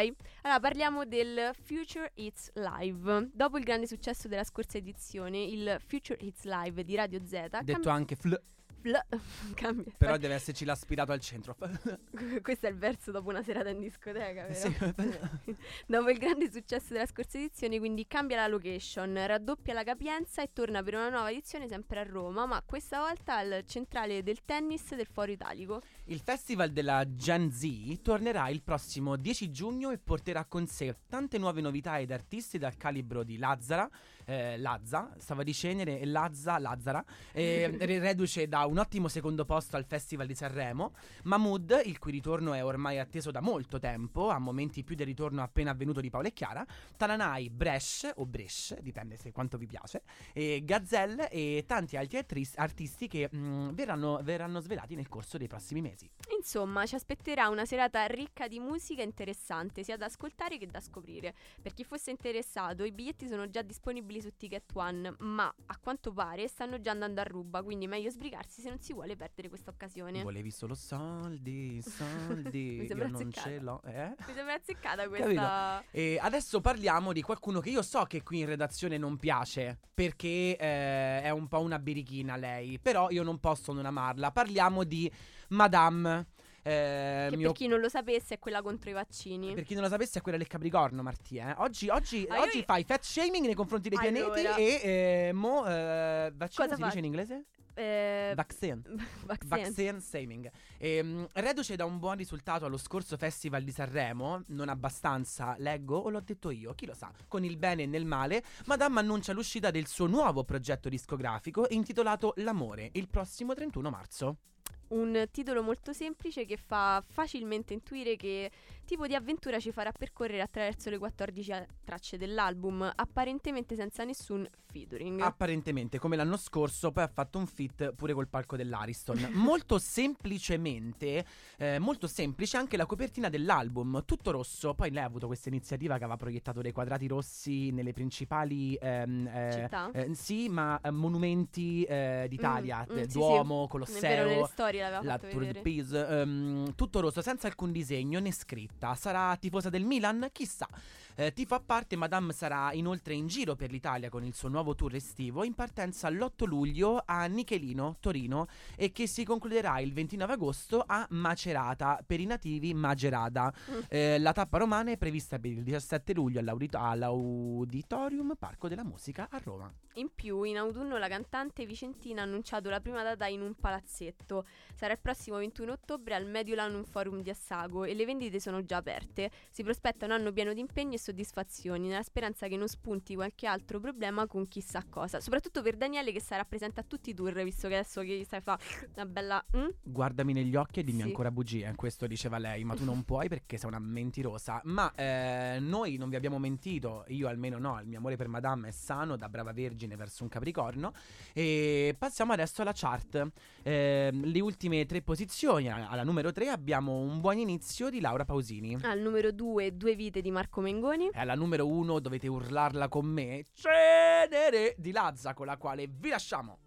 allora 0.42 0.60
parliamo 0.60 1.04
del 1.04 1.50
Future 1.60 2.10
Hits 2.14 2.52
Live. 2.54 3.30
Dopo 3.32 3.58
il 3.58 3.64
grande 3.64 3.86
successo 3.86 4.28
della 4.28 4.44
scorsa 4.44 4.78
edizione, 4.78 5.42
il 5.42 5.76
Future 5.84 6.18
Hits 6.20 6.44
Live 6.44 6.84
di 6.84 6.94
Radio 6.94 7.20
Z 7.24 7.30
detto 7.30 7.64
cambia- 7.72 7.92
anche 7.92 8.14
fl, 8.16 8.40
fl- 8.80 9.04
cambia- 9.54 9.92
però 9.96 10.16
deve 10.16 10.34
esserci 10.34 10.64
l'aspirato 10.64 11.12
al 11.12 11.20
centro. 11.20 11.56
Questo 12.42 12.66
è 12.66 12.70
il 12.70 12.76
verso 12.76 13.10
dopo 13.10 13.28
una 13.28 13.42
serata 13.42 13.68
in 13.68 13.80
discoteca? 13.80 14.52
Sì. 14.52 14.74
Dopo 15.86 16.10
il 16.10 16.18
grande 16.18 16.50
successo 16.50 16.92
della 16.92 17.06
scorsa 17.06 17.38
edizione, 17.38 17.78
quindi 17.78 18.06
cambia 18.06 18.36
la 18.36 18.46
location, 18.46 19.14
raddoppia 19.26 19.74
la 19.74 19.84
capienza 19.84 20.42
e 20.42 20.50
torna 20.52 20.82
per 20.82 20.94
una 20.94 21.08
nuova 21.08 21.30
edizione 21.30 21.68
sempre 21.68 22.00
a 22.00 22.02
Roma, 22.04 22.46
ma 22.46 22.62
questa 22.64 23.00
volta 23.00 23.36
al 23.36 23.64
centrale 23.66 24.22
del 24.22 24.44
tennis 24.44 24.94
del 24.94 25.06
Foro 25.06 25.30
Italico. 25.30 25.80
Il 26.08 26.20
festival 26.20 26.70
della 26.70 27.04
Gen 27.16 27.50
Z 27.50 28.00
tornerà 28.00 28.48
il 28.48 28.62
prossimo 28.62 29.16
10 29.16 29.50
giugno 29.50 29.90
e 29.90 29.98
porterà 29.98 30.44
con 30.44 30.68
sé 30.68 30.98
tante 31.08 31.36
nuove 31.36 31.60
novità 31.60 31.98
ed 31.98 32.12
artisti 32.12 32.58
dal 32.58 32.76
calibro 32.76 33.24
di 33.24 33.38
Lazzara, 33.38 33.90
eh, 34.24 34.56
Lazza, 34.56 35.12
stava 35.18 35.42
di 35.42 35.52
cenere, 35.52 35.98
e 35.98 36.06
Lazza, 36.06 36.58
Lazzara, 36.60 37.04
eh, 37.32 37.74
re- 37.80 37.98
reduce 37.98 38.46
da 38.46 38.66
un 38.66 38.78
ottimo 38.78 39.08
secondo 39.08 39.44
posto 39.44 39.74
al 39.74 39.84
Festival 39.84 40.28
di 40.28 40.36
Sanremo, 40.36 40.92
Mahmood, 41.24 41.82
il 41.86 41.98
cui 41.98 42.12
ritorno 42.12 42.54
è 42.54 42.64
ormai 42.64 43.00
atteso 43.00 43.32
da 43.32 43.40
molto 43.40 43.80
tempo, 43.80 44.28
a 44.28 44.38
momenti 44.38 44.84
più 44.84 44.94
del 44.94 45.06
ritorno 45.06 45.42
appena 45.42 45.72
avvenuto 45.72 46.00
di 46.00 46.08
Paolo 46.08 46.28
e 46.28 46.32
Chiara, 46.32 46.64
Tananai, 46.96 47.50
Bresh 47.50 48.12
o 48.14 48.26
Bresh, 48.26 48.78
dipende 48.78 49.16
se 49.16 49.32
quanto 49.32 49.58
vi 49.58 49.66
piace, 49.66 50.02
e 50.32 50.62
Gazelle 50.64 51.28
e 51.30 51.64
tanti 51.66 51.96
altri 51.96 52.48
artisti 52.54 53.08
che 53.08 53.28
mm, 53.34 53.70
verranno, 53.70 54.20
verranno 54.22 54.60
svelati 54.60 54.94
nel 54.94 55.08
corso 55.08 55.36
dei 55.36 55.48
prossimi 55.48 55.80
mesi. 55.80 55.95
Insomma, 56.36 56.86
ci 56.86 56.94
aspetterà 56.94 57.48
una 57.48 57.64
serata 57.64 58.04
ricca 58.06 58.48
di 58.48 58.58
musica 58.58 59.02
interessante, 59.02 59.82
sia 59.84 59.96
da 59.96 60.06
ascoltare 60.06 60.58
che 60.58 60.66
da 60.66 60.80
scoprire. 60.80 61.34
Per 61.62 61.72
chi 61.72 61.84
fosse 61.84 62.10
interessato, 62.10 62.84
i 62.84 62.92
biglietti 62.92 63.28
sono 63.28 63.48
già 63.48 63.62
disponibili 63.62 64.20
su 64.20 64.30
Ticket 64.36 64.70
One, 64.74 65.14
ma 65.20 65.52
a 65.66 65.78
quanto 65.78 66.12
pare 66.12 66.48
stanno 66.48 66.80
già 66.80 66.90
andando 66.90 67.20
a 67.20 67.24
ruba, 67.24 67.62
quindi 67.62 67.86
meglio 67.86 68.10
sbrigarsi 68.10 68.60
se 68.60 68.68
non 68.68 68.80
si 68.80 68.92
vuole 68.92 69.16
perdere 69.16 69.48
questa 69.48 69.70
occasione. 69.70 70.22
Volevi 70.22 70.50
solo 70.50 70.74
soldi, 70.74 71.80
soldi, 71.86 72.58
Mi 72.58 72.82
io 72.82 72.86
sembra 72.86 73.06
non 73.08 73.14
azzeccata. 73.14 73.48
ce 73.48 73.58
l'ho, 73.60 73.82
eh? 73.84 74.14
Mi 74.26 74.34
sembra 74.34 74.54
azzeccata 74.54 75.08
questa. 75.08 75.84
E 75.90 76.18
adesso 76.20 76.60
parliamo 76.60 77.12
di 77.12 77.22
qualcuno 77.22 77.60
che 77.60 77.70
io 77.70 77.82
so 77.82 78.04
che 78.04 78.22
qui 78.22 78.40
in 78.40 78.46
redazione 78.46 78.98
non 78.98 79.16
piace, 79.16 79.78
perché 79.94 80.56
eh, 80.56 81.22
è 81.22 81.30
un 81.30 81.46
po' 81.48 81.60
una 81.60 81.78
birichina 81.78 82.36
lei, 82.36 82.78
però 82.78 83.10
io 83.10 83.22
non 83.22 83.38
posso 83.38 83.72
non 83.72 83.86
amarla. 83.86 84.32
Parliamo 84.32 84.84
di 84.84 85.10
Madame. 85.48 86.26
eh, 86.62 87.28
Che 87.30 87.36
mio- 87.36 87.48
per 87.52 87.56
chi 87.56 87.66
non 87.68 87.78
lo 87.78 87.88
sapesse 87.88 88.34
è 88.34 88.38
quella 88.40 88.60
contro 88.60 88.90
i 88.90 88.92
vaccini. 88.92 89.54
per 89.54 89.62
chi 89.64 89.74
non 89.74 89.84
lo 89.84 89.88
sapesse 89.88 90.18
è 90.18 90.22
quella 90.22 90.36
del 90.36 90.48
Capricorno, 90.48 91.00
Martì. 91.02 91.36
eh. 91.36 91.54
Oggi, 91.58 91.88
oggi- 91.88 92.26
Ah, 92.28 92.38
io- 92.38 92.42
oggi 92.42 92.64
fai 92.64 92.82
fat 92.82 93.04
shaming 93.04 93.44
nei 93.46 93.54
confronti 93.54 93.88
dei 93.88 93.98
Allora. 94.04 94.32
pianeti 94.34 94.60
e 94.82 95.28
eh, 95.28 95.32
mo 95.32 95.64
eh, 95.64 96.32
vaccino 96.34 96.64
Cosa 96.64 96.74
si 96.74 96.80
fa- 96.80 96.86
dice 96.88 96.98
in 96.98 97.04
inglese? 97.04 97.44
Eh, 97.78 98.32
Vaccine. 98.34 98.80
vaccine. 99.26 99.48
Vaccine 99.48 100.00
Shaming. 100.00 100.50
Ehm, 100.78 101.28
reduce 101.34 101.76
da 101.76 101.84
un 101.84 101.98
buon 101.98 102.16
risultato 102.16 102.64
allo 102.64 102.78
scorso 102.78 103.16
Festival 103.18 103.62
di 103.62 103.70
Sanremo, 103.70 104.42
non 104.48 104.68
abbastanza, 104.70 105.54
leggo 105.58 105.98
o 105.98 106.08
l'ho 106.08 106.20
detto 106.20 106.50
io, 106.50 106.72
chi 106.74 106.86
lo 106.86 106.94
sa, 106.94 107.12
con 107.28 107.44
il 107.44 107.58
bene 107.58 107.82
e 107.82 107.86
nel 107.86 108.06
male, 108.06 108.42
Madame 108.64 108.98
annuncia 109.00 109.32
l'uscita 109.34 109.70
del 109.70 109.86
suo 109.86 110.06
nuovo 110.06 110.42
progetto 110.42 110.88
discografico 110.88 111.66
intitolato 111.68 112.32
L'amore, 112.38 112.88
il 112.94 113.08
prossimo 113.08 113.52
31 113.54 113.90
marzo. 113.90 114.38
Un 114.88 115.26
titolo 115.32 115.62
molto 115.62 115.92
semplice 115.92 116.44
che 116.44 116.56
fa 116.56 117.02
facilmente 117.06 117.72
intuire 117.72 118.14
che 118.16 118.50
tipo 118.84 119.06
di 119.08 119.14
avventura 119.16 119.58
ci 119.58 119.72
farà 119.72 119.90
percorrere 119.90 120.42
attraverso 120.42 120.90
le 120.90 120.98
14 120.98 121.52
a- 121.52 121.66
tracce 121.84 122.16
dell'album, 122.16 122.90
apparentemente 122.94 123.74
senza 123.74 124.04
nessun 124.04 124.48
featuring. 124.70 125.20
Apparentemente, 125.20 125.98
come 125.98 126.14
l'anno 126.14 126.36
scorso, 126.36 126.92
poi 126.92 127.02
ha 127.02 127.08
fatto 127.08 127.38
un 127.38 127.46
fit 127.46 127.92
pure 127.94 128.12
col 128.12 128.28
palco 128.28 128.56
dell'Ariston. 128.56 129.30
molto 129.34 129.78
semplicemente, 129.78 131.24
eh, 131.56 131.78
molto 131.78 132.06
semplice 132.06 132.56
anche 132.56 132.76
la 132.76 132.86
copertina 132.86 133.28
dell'album, 133.28 134.04
tutto 134.04 134.30
rosso. 134.30 134.74
Poi 134.74 134.90
lei 134.90 135.02
ha 135.02 135.06
avuto 135.06 135.26
questa 135.26 135.48
iniziativa 135.48 135.96
che 135.96 136.04
aveva 136.04 136.16
proiettato 136.16 136.60
dei 136.62 136.72
quadrati 136.72 137.06
rossi 137.08 137.70
nelle 137.70 137.92
principali 137.92 138.74
ehm, 138.76 139.26
eh, 139.26 139.50
Città? 139.62 139.90
eh, 139.92 140.14
sì, 140.14 140.48
ma 140.48 140.78
eh, 140.80 140.90
monumenti 140.90 141.82
eh, 141.84 142.26
d'Italia, 142.28 142.86
Mm, 142.88 142.94
mm, 142.94 142.98
eh, 142.98 143.04
sì, 143.04 143.10
sì. 143.10 143.18
Duomo, 143.18 143.40
È 143.42 143.46
vero, 143.46 143.68
Colosseo. 143.68 144.26
nelle 144.26 144.44
storie 144.46 144.75
l'aveva 144.78 145.02
La 145.02 145.12
fatto 145.12 145.28
Tour 145.28 145.40
vedere. 145.40 145.60
Pise, 145.60 146.06
ehm, 146.06 146.74
tutto 146.74 147.00
rosso, 147.00 147.22
senza 147.22 147.46
alcun 147.46 147.72
disegno 147.72 148.20
né 148.20 148.32
scritta. 148.32 148.94
Sarà 148.94 149.36
tifosa 149.36 149.70
del 149.70 149.84
Milan? 149.84 150.28
Chissà. 150.32 150.68
Eh, 151.18 151.32
tifo 151.32 151.54
a 151.54 151.60
parte, 151.60 151.96
Madame 151.96 152.34
sarà 152.34 152.74
inoltre 152.74 153.14
in 153.14 153.26
giro 153.26 153.56
per 153.56 153.70
l'Italia 153.70 154.10
con 154.10 154.22
il 154.22 154.34
suo 154.34 154.50
nuovo 154.50 154.74
tour 154.74 154.94
estivo 154.94 155.44
in 155.44 155.54
partenza 155.54 156.10
l'8 156.10 156.44
luglio 156.44 157.02
a 157.02 157.24
Nichelino, 157.24 157.96
Torino 158.00 158.48
e 158.76 158.92
che 158.92 159.06
si 159.06 159.24
concluderà 159.24 159.78
il 159.80 159.94
29 159.94 160.34
agosto 160.34 160.84
a 160.86 161.06
Macerata, 161.08 162.02
per 162.06 162.20
i 162.20 162.26
nativi 162.26 162.74
Magerata. 162.74 163.50
Mm. 163.70 163.78
Eh, 163.88 164.18
la 164.18 164.32
tappa 164.32 164.58
romana 164.58 164.90
è 164.90 164.98
prevista 164.98 165.38
per 165.38 165.52
il 165.52 165.62
17 165.62 166.12
luglio 166.12 166.38
all'audito- 166.38 166.76
all'Auditorium 166.76 168.34
Parco 168.38 168.68
della 168.68 168.84
Musica 168.84 169.28
a 169.30 169.40
Roma. 169.42 169.72
In 169.94 170.10
più, 170.14 170.42
in 170.42 170.58
autunno 170.58 170.98
la 170.98 171.08
cantante 171.08 171.64
vicentina 171.64 172.20
ha 172.20 172.24
annunciato 172.24 172.68
la 172.68 172.80
prima 172.80 173.02
data 173.02 173.26
in 173.26 173.40
un 173.40 173.54
palazzetto. 173.54 174.44
Sarà 174.74 174.92
il 174.92 174.98
prossimo 175.00 175.38
21 175.38 175.72
ottobre 175.72 176.14
al 176.14 176.26
Mediolanum 176.26 176.84
Forum 176.84 177.22
di 177.22 177.30
Assago 177.30 177.84
e 177.84 177.94
le 177.94 178.04
vendite 178.04 178.38
sono 178.38 178.62
già 178.66 178.76
aperte. 178.76 179.30
Si 179.50 179.62
prospetta 179.62 180.04
un 180.04 180.12
anno 180.12 180.32
pieno 180.32 180.52
di 180.52 180.60
impegni 180.60 180.96
e 180.96 180.98
soddisfazioni, 181.06 181.86
nella 181.88 182.02
speranza 182.02 182.48
che 182.48 182.56
non 182.56 182.68
spunti 182.68 183.14
qualche 183.14 183.46
altro 183.46 183.78
problema 183.78 184.26
con 184.26 184.48
chissà 184.48 184.82
cosa. 184.88 185.20
Soprattutto 185.20 185.62
per 185.62 185.76
Daniele 185.76 186.10
che 186.12 186.20
sarà 186.20 186.44
presente 186.44 186.80
a 186.80 186.84
tutti 186.86 187.10
i 187.10 187.14
tour, 187.14 187.32
visto 187.44 187.68
che 187.68 187.74
adesso 187.74 188.00
che 188.02 188.22
stai 188.24 188.40
fa 188.40 188.58
una 188.94 189.06
bella... 189.06 189.44
mm? 189.56 189.66
Guardami 189.82 190.32
negli 190.32 190.56
occhi 190.56 190.80
e 190.80 190.84
dimmi 190.84 191.02
Sì. 191.02 191.06
ancora 191.06 191.30
bugie, 191.30 191.72
questo 191.76 192.06
diceva 192.06 192.38
lei, 192.38 192.64
ma 192.64 192.74
tu 192.74 192.84
non 192.84 193.02
puoi 193.04 193.28
perché 193.28 193.56
sei 193.56 193.68
una 193.68 193.78
mentirosa. 193.78 194.60
Ma 194.64 194.92
eh, 194.94 195.58
noi 195.60 195.96
non 195.96 196.08
vi 196.08 196.16
abbiamo 196.16 196.38
mentito, 196.38 197.04
io 197.08 197.28
almeno 197.28 197.58
no, 197.58 197.78
il 197.80 197.86
mio 197.86 197.98
amore 197.98 198.16
per 198.16 198.28
Madame 198.28 198.68
è 198.68 198.72
sano, 198.72 199.16
da 199.16 199.28
brava 199.28 199.52
vergine 199.52 199.94
verso 199.96 200.22
un 200.24 200.28
capricorno. 200.28 200.92
E 201.32 201.94
passiamo 201.98 202.32
adesso 202.32 202.62
alla 202.62 202.72
chart. 202.74 203.28
Eh, 203.62 204.10
le 204.12 204.40
ultime 204.40 204.86
tre 204.86 205.02
posizioni, 205.02 205.70
alla 205.70 206.02
numero 206.02 206.32
3 206.32 206.48
abbiamo 206.48 206.98
un 206.98 207.20
buon 207.20 207.38
inizio 207.38 207.90
di 207.90 208.00
Laura 208.00 208.24
Pausini. 208.24 208.78
Al 208.82 209.00
numero 209.00 209.30
2, 209.32 209.76
Due 209.76 209.94
vite 209.94 210.20
di 210.20 210.30
Marco 210.30 210.60
Mengoni. 210.60 210.95
E 211.04 211.18
alla 211.18 211.34
numero 211.34 211.66
1 211.66 211.98
dovete 212.00 212.26
urlarla 212.28 212.88
con 212.88 213.06
me, 213.06 213.46
Cenere 213.52 214.74
di 214.78 214.90
Lazza, 214.92 215.34
con 215.34 215.46
la 215.46 215.56
quale 215.56 215.86
vi 215.88 216.08
lasciamo. 216.08 216.58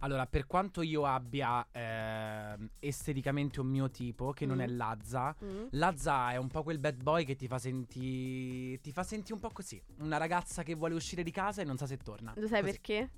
Allora, 0.00 0.26
per 0.26 0.46
quanto 0.46 0.82
io 0.82 1.06
abbia 1.06 1.66
ehm, 1.72 2.68
esteticamente 2.78 3.58
un 3.60 3.68
mio 3.68 3.88
tipo, 3.90 4.32
che 4.34 4.44
non 4.44 4.58
Mm. 4.58 4.60
è 4.60 4.66
Lazza, 4.66 5.34
Mm. 5.42 5.66
Lazza 5.70 6.30
è 6.30 6.36
un 6.36 6.48
po' 6.48 6.62
quel 6.62 6.78
bad 6.78 7.02
boy 7.02 7.24
che 7.24 7.36
ti 7.36 7.46
fa 7.48 7.58
sentire. 7.58 8.78
Ti 8.82 8.92
fa 8.92 9.02
sentire 9.02 9.32
un 9.32 9.40
po' 9.40 9.48
così. 9.50 9.82
Una 10.00 10.18
ragazza 10.18 10.62
che 10.62 10.74
vuole 10.74 10.92
uscire 10.94 11.22
di 11.22 11.30
casa 11.30 11.62
e 11.62 11.64
non 11.64 11.78
sa 11.78 11.86
se 11.86 11.96
torna. 11.96 12.34
Lo 12.36 12.46
sai 12.46 12.60
Così. 12.60 12.72
perché? 12.72 13.10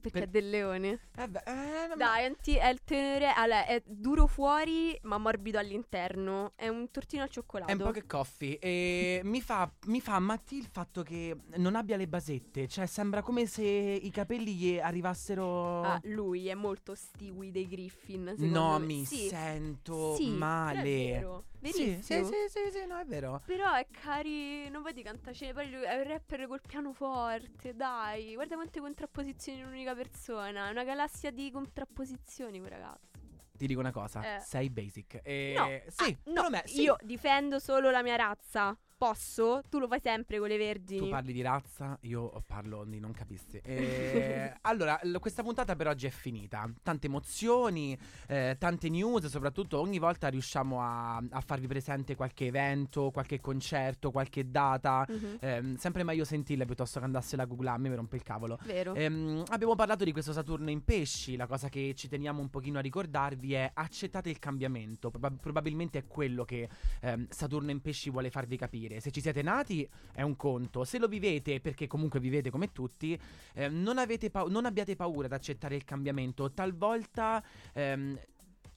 Perché 0.00 0.20
Per- 0.20 0.28
è 0.28 0.30
del 0.30 0.50
leone. 0.50 1.08
Eh 1.16 1.28
beh, 1.28 1.42
eh, 1.46 1.96
Dai, 1.96 2.24
anti- 2.24 2.56
è 2.56 2.68
il 2.68 2.82
tenere. 2.84 3.32
Allora, 3.34 3.66
è 3.66 3.82
duro 3.84 4.26
fuori, 4.26 4.98
ma 5.02 5.18
morbido 5.18 5.58
all'interno. 5.58 6.52
È 6.54 6.68
un 6.68 6.90
tortino 6.90 7.22
al 7.22 7.30
cioccolato. 7.30 7.70
È 7.70 7.74
un 7.74 7.82
po' 7.82 7.90
che 7.90 8.06
coffee 8.06 8.58
e 8.58 9.20
mi 9.24 9.40
fa, 9.40 9.70
mi 9.86 10.00
fa 10.00 10.18
Matti 10.18 10.56
il 10.56 10.68
fatto 10.70 11.02
che 11.02 11.36
non 11.56 11.74
abbia 11.74 11.96
le 11.96 12.06
basette, 12.08 12.68
cioè 12.68 12.86
sembra 12.86 13.22
come 13.22 13.46
se 13.46 13.64
i 13.64 14.10
capelli 14.10 14.54
gli 14.54 14.78
arrivassero... 14.78 15.82
Ah, 15.82 16.00
lui 16.04 16.48
è 16.48 16.54
molto 16.54 16.94
Stewie 16.94 17.50
dei 17.50 17.66
Griffin. 17.66 18.34
no, 18.38 18.78
me. 18.78 18.86
mi 18.86 19.04
sì. 19.04 19.28
sento 19.28 20.14
sì, 20.14 20.30
male. 20.30 20.80
È 20.80 20.82
vero. 20.82 21.44
Sì, 21.60 21.72
sì, 21.72 22.00
sì, 22.02 22.24
sì, 22.24 22.60
sì, 22.70 22.86
no, 22.86 22.98
è 22.98 23.04
vero. 23.04 23.42
Però 23.44 23.72
è 23.74 23.86
carino, 23.90 24.80
poi 24.80 24.92
di 24.92 25.02
cantacene, 25.02 25.52
poi 25.52 25.70
è 25.72 25.96
un 25.96 26.04
rapper 26.04 26.46
col 26.46 26.60
pianoforte, 26.64 27.74
dai, 27.74 28.34
guarda 28.34 28.54
quante 28.54 28.80
contrapposizioni 28.80 29.58
in 29.58 29.64
un'unica 29.66 29.94
persona, 29.98 30.68
è 30.68 30.70
una 30.70 30.84
galassia 30.84 31.30
di 31.30 31.50
contrapposizioni 31.50 32.58
quel 32.58 32.70
ragazzo. 32.70 33.06
Ti 33.52 33.66
dico 33.66 33.80
una 33.80 33.90
cosa, 33.90 34.36
Eh. 34.36 34.40
sei 34.40 34.70
basic. 34.70 35.20
E... 35.22 35.54
No, 35.56 35.90
sì, 35.90 36.16
ah, 36.24 36.30
no, 36.30 36.48
me- 36.48 36.62
sì. 36.64 36.82
io 36.82 36.96
difendo 37.02 37.58
solo 37.58 37.90
la 37.90 38.02
mia 38.02 38.14
razza, 38.16 38.76
posso? 38.98 39.62
Tu 39.70 39.78
lo 39.78 39.86
fai 39.86 40.00
sempre 40.00 40.38
con 40.38 40.48
le 40.48 40.58
vergini. 40.58 40.98
Tu 41.00 41.08
parli 41.08 41.32
di 41.32 41.40
razza, 41.40 41.96
io 42.02 42.42
parlo 42.46 42.84
di 42.84 42.98
non 42.98 43.12
capissi. 43.12 43.58
E... 43.62 44.52
allora, 44.62 44.98
l- 45.04 45.16
questa 45.18 45.42
puntata 45.42 45.76
per 45.76 45.86
oggi 45.86 46.06
è 46.06 46.10
finita. 46.10 46.68
Tante 46.82 47.06
emozioni, 47.06 47.96
eh, 48.26 48.56
tante 48.58 48.88
news, 48.88 49.26
soprattutto 49.26 49.78
ogni 49.78 49.98
volta 49.98 50.28
riusciamo 50.28 50.82
a, 50.82 51.16
a 51.16 51.40
farvi 51.40 51.68
presente 51.68 52.16
qualche 52.16 52.46
evento, 52.46 53.10
qualche 53.12 53.40
concerto, 53.40 54.10
qualche 54.10 54.50
data. 54.50 55.06
Mhm, 55.08 55.36
Ehm, 55.40 55.76
sempre 55.76 56.02
meglio 56.02 56.24
sentirle 56.24 56.64
piuttosto 56.64 56.98
che 56.98 57.04
andarsela 57.04 57.46
a 57.48 57.78
me 57.78 57.88
mi 57.88 57.94
rompe 57.94 58.16
il 58.16 58.22
cavolo. 58.22 58.58
Vero. 58.64 58.94
Ehm, 58.94 59.44
abbiamo 59.48 59.76
parlato 59.76 60.02
di 60.04 60.10
questo 60.12 60.32
Saturno 60.32 60.70
in 60.70 60.82
pesci, 60.82 61.36
la 61.36 61.46
cosa 61.46 61.68
che 61.68 61.94
ci 61.94 62.08
teniamo 62.08 62.40
un 62.40 62.50
pochino 62.50 62.78
a 62.78 62.82
ricordarvi 62.82 63.52
è 63.54 63.70
accettate 63.72 64.28
il 64.30 64.38
cambiamento, 64.40 65.10
Proba- 65.10 65.30
probabilmente 65.30 65.98
è 66.00 66.06
quello 66.06 66.44
che 66.44 66.68
ehm, 67.02 67.26
Saturno 67.28 67.70
in 67.70 67.80
pesci 67.80 68.10
vuole 68.10 68.30
farvi 68.30 68.56
capire. 68.56 68.87
Se 69.00 69.10
ci 69.10 69.20
siete 69.20 69.42
nati 69.42 69.88
è 70.12 70.22
un 70.22 70.36
conto, 70.36 70.84
se 70.84 70.98
lo 70.98 71.06
vivete 71.06 71.60
perché 71.60 71.86
comunque 71.86 72.20
vivete 72.20 72.50
come 72.50 72.72
tutti, 72.72 73.18
ehm, 73.54 73.82
non, 73.82 73.96
pau- 74.30 74.48
non 74.48 74.64
abbiate 74.64 74.96
paura 74.96 75.26
ad 75.26 75.32
accettare 75.32 75.76
il 75.76 75.84
cambiamento, 75.84 76.50
talvolta... 76.52 77.42
ehm, 77.74 78.18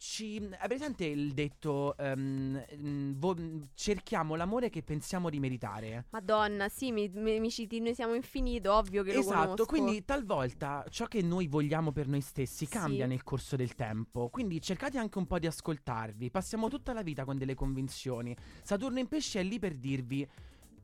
ci, 0.01 0.41
hai 0.57 0.67
presente 0.67 1.05
il 1.05 1.31
detto 1.33 1.95
mm, 2.01 3.11
vo- 3.17 3.35
cerchiamo 3.75 4.33
l'amore 4.35 4.71
che 4.71 4.81
pensiamo 4.81 5.29
di 5.29 5.39
meritare? 5.39 6.05
Madonna, 6.09 6.69
sì, 6.69 6.91
mi, 6.91 7.07
mi- 7.13 7.39
mi 7.39 7.51
citi 7.51 7.79
Noi 7.79 7.93
siamo 7.93 8.15
infinito, 8.15 8.73
ovvio 8.73 9.03
che 9.03 9.13
lo 9.13 9.19
Esatto, 9.19 9.41
conosco. 9.41 9.65
quindi 9.67 10.03
talvolta 10.03 10.83
ciò 10.89 11.05
che 11.05 11.21
noi 11.21 11.45
vogliamo 11.47 11.91
per 11.91 12.07
noi 12.07 12.21
stessi 12.21 12.65
Sì. 12.65 12.71
cambia 12.71 13.05
nel 13.05 13.21
corso 13.23 13.55
del 13.55 13.75
tempo. 13.75 14.29
Quindi 14.29 14.59
cercate 14.59 14.97
anche 14.97 15.19
un 15.19 15.27
po' 15.27 15.37
di 15.37 15.45
ascoltarvi. 15.45 16.31
Passiamo 16.31 16.67
tutta 16.67 16.93
la 16.93 17.03
vita 17.03 17.23
con 17.23 17.37
delle 17.37 17.53
convinzioni. 17.53 18.35
Saturno 18.63 18.97
in 18.97 19.07
pesce 19.07 19.41
è 19.41 19.43
lì 19.43 19.59
per 19.59 19.75
dirvi. 19.75 20.27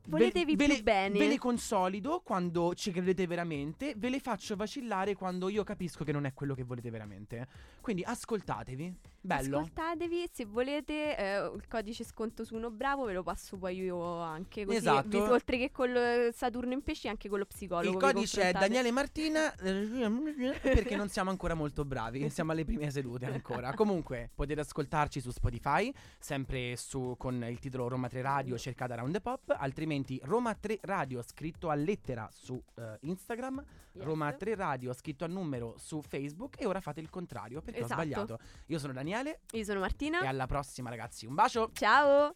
Voletevi 0.08 0.56
ve, 0.56 0.64
più 0.64 0.74
le, 0.74 0.82
bene. 0.82 1.18
Ve 1.18 1.28
le 1.28 1.38
consolido 1.38 2.20
quando 2.20 2.74
ci 2.74 2.90
credete 2.90 3.26
veramente, 3.26 3.94
ve 3.96 4.08
le 4.08 4.20
faccio 4.20 4.56
vacillare 4.56 5.14
quando 5.14 5.48
io 5.48 5.64
capisco 5.64 6.04
che 6.04 6.12
non 6.12 6.24
è 6.24 6.32
quello 6.32 6.54
che 6.54 6.62
volete 6.62 6.90
veramente. 6.90 7.46
Quindi 7.80 8.02
ascoltatevi. 8.04 8.94
Bello. 9.20 9.58
Ascoltatevi, 9.58 10.28
se 10.32 10.44
volete 10.46 11.16
eh, 11.16 11.52
il 11.54 11.66
codice 11.68 12.04
sconto 12.04 12.44
su 12.44 12.54
uno 12.54 12.70
bravo 12.70 13.04
ve 13.04 13.12
lo 13.12 13.22
passo 13.22 13.56
poi 13.58 13.76
io 13.76 14.20
anche 14.20 14.64
così. 14.64 14.78
Esatto. 14.78 15.08
vi- 15.08 15.18
oltre 15.18 15.58
che 15.58 15.70
con 15.70 15.90
Saturno 16.32 16.72
in 16.72 16.82
pesci 16.82 17.08
anche 17.08 17.28
con 17.28 17.38
lo 17.38 17.44
psicologo. 17.44 17.90
Il 17.90 18.02
codice 18.02 18.42
è. 18.42 18.52
Daniele 18.52 18.90
Martina 18.90 19.52
perché 19.60 20.96
non 20.96 21.08
siamo 21.08 21.30
ancora 21.30 21.54
molto 21.54 21.84
bravi, 21.84 22.30
siamo 22.30 22.52
alle 22.52 22.64
prime 22.64 22.90
sedute 22.90 23.26
ancora. 23.26 23.74
Comunque 23.74 24.30
potete 24.34 24.60
ascoltarci 24.60 25.20
su 25.20 25.30
Spotify, 25.30 25.92
sempre 26.18 26.76
su, 26.76 27.14
con 27.18 27.44
il 27.44 27.58
titolo 27.58 27.88
Roma 27.88 28.08
3 28.08 28.22
Radio, 28.22 28.56
cercate 28.56 28.96
Round 28.96 29.12
the 29.12 29.20
Pop, 29.20 29.54
altrimenti 29.56 29.97
Roma 30.22 30.54
3 30.54 30.78
Radio 30.82 31.22
scritto 31.22 31.68
a 31.70 31.74
lettera 31.74 32.28
su 32.32 32.60
eh, 32.76 32.98
Instagram, 33.02 33.64
Yes. 33.92 34.04
Roma 34.04 34.32
3 34.32 34.54
Radio 34.54 34.92
scritto 34.92 35.24
a 35.24 35.28
numero 35.28 35.74
su 35.78 36.00
Facebook 36.02 36.60
e 36.60 36.66
ora 36.66 36.80
fate 36.80 37.00
il 37.00 37.10
contrario 37.10 37.60
perché 37.60 37.80
Esatto. 37.80 38.00
ho 38.00 38.04
sbagliato. 38.04 38.38
Io 38.66 38.78
sono 38.78 38.92
Daniele 38.92 39.40
Io 39.52 39.64
sono 39.64 39.80
Martina. 39.80 40.20
e 40.22 40.26
alla 40.26 40.46
prossima 40.46 40.88
ragazzi, 40.90 41.26
un 41.26 41.34
bacio! 41.34 41.70
Ciao. 41.72 42.34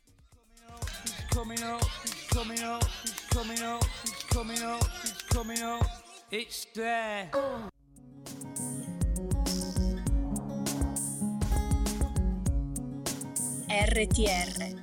RTR 13.68 14.80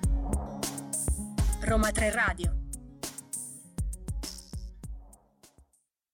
Roma 1.61 1.91
3 1.91 2.11
Radio 2.11 2.58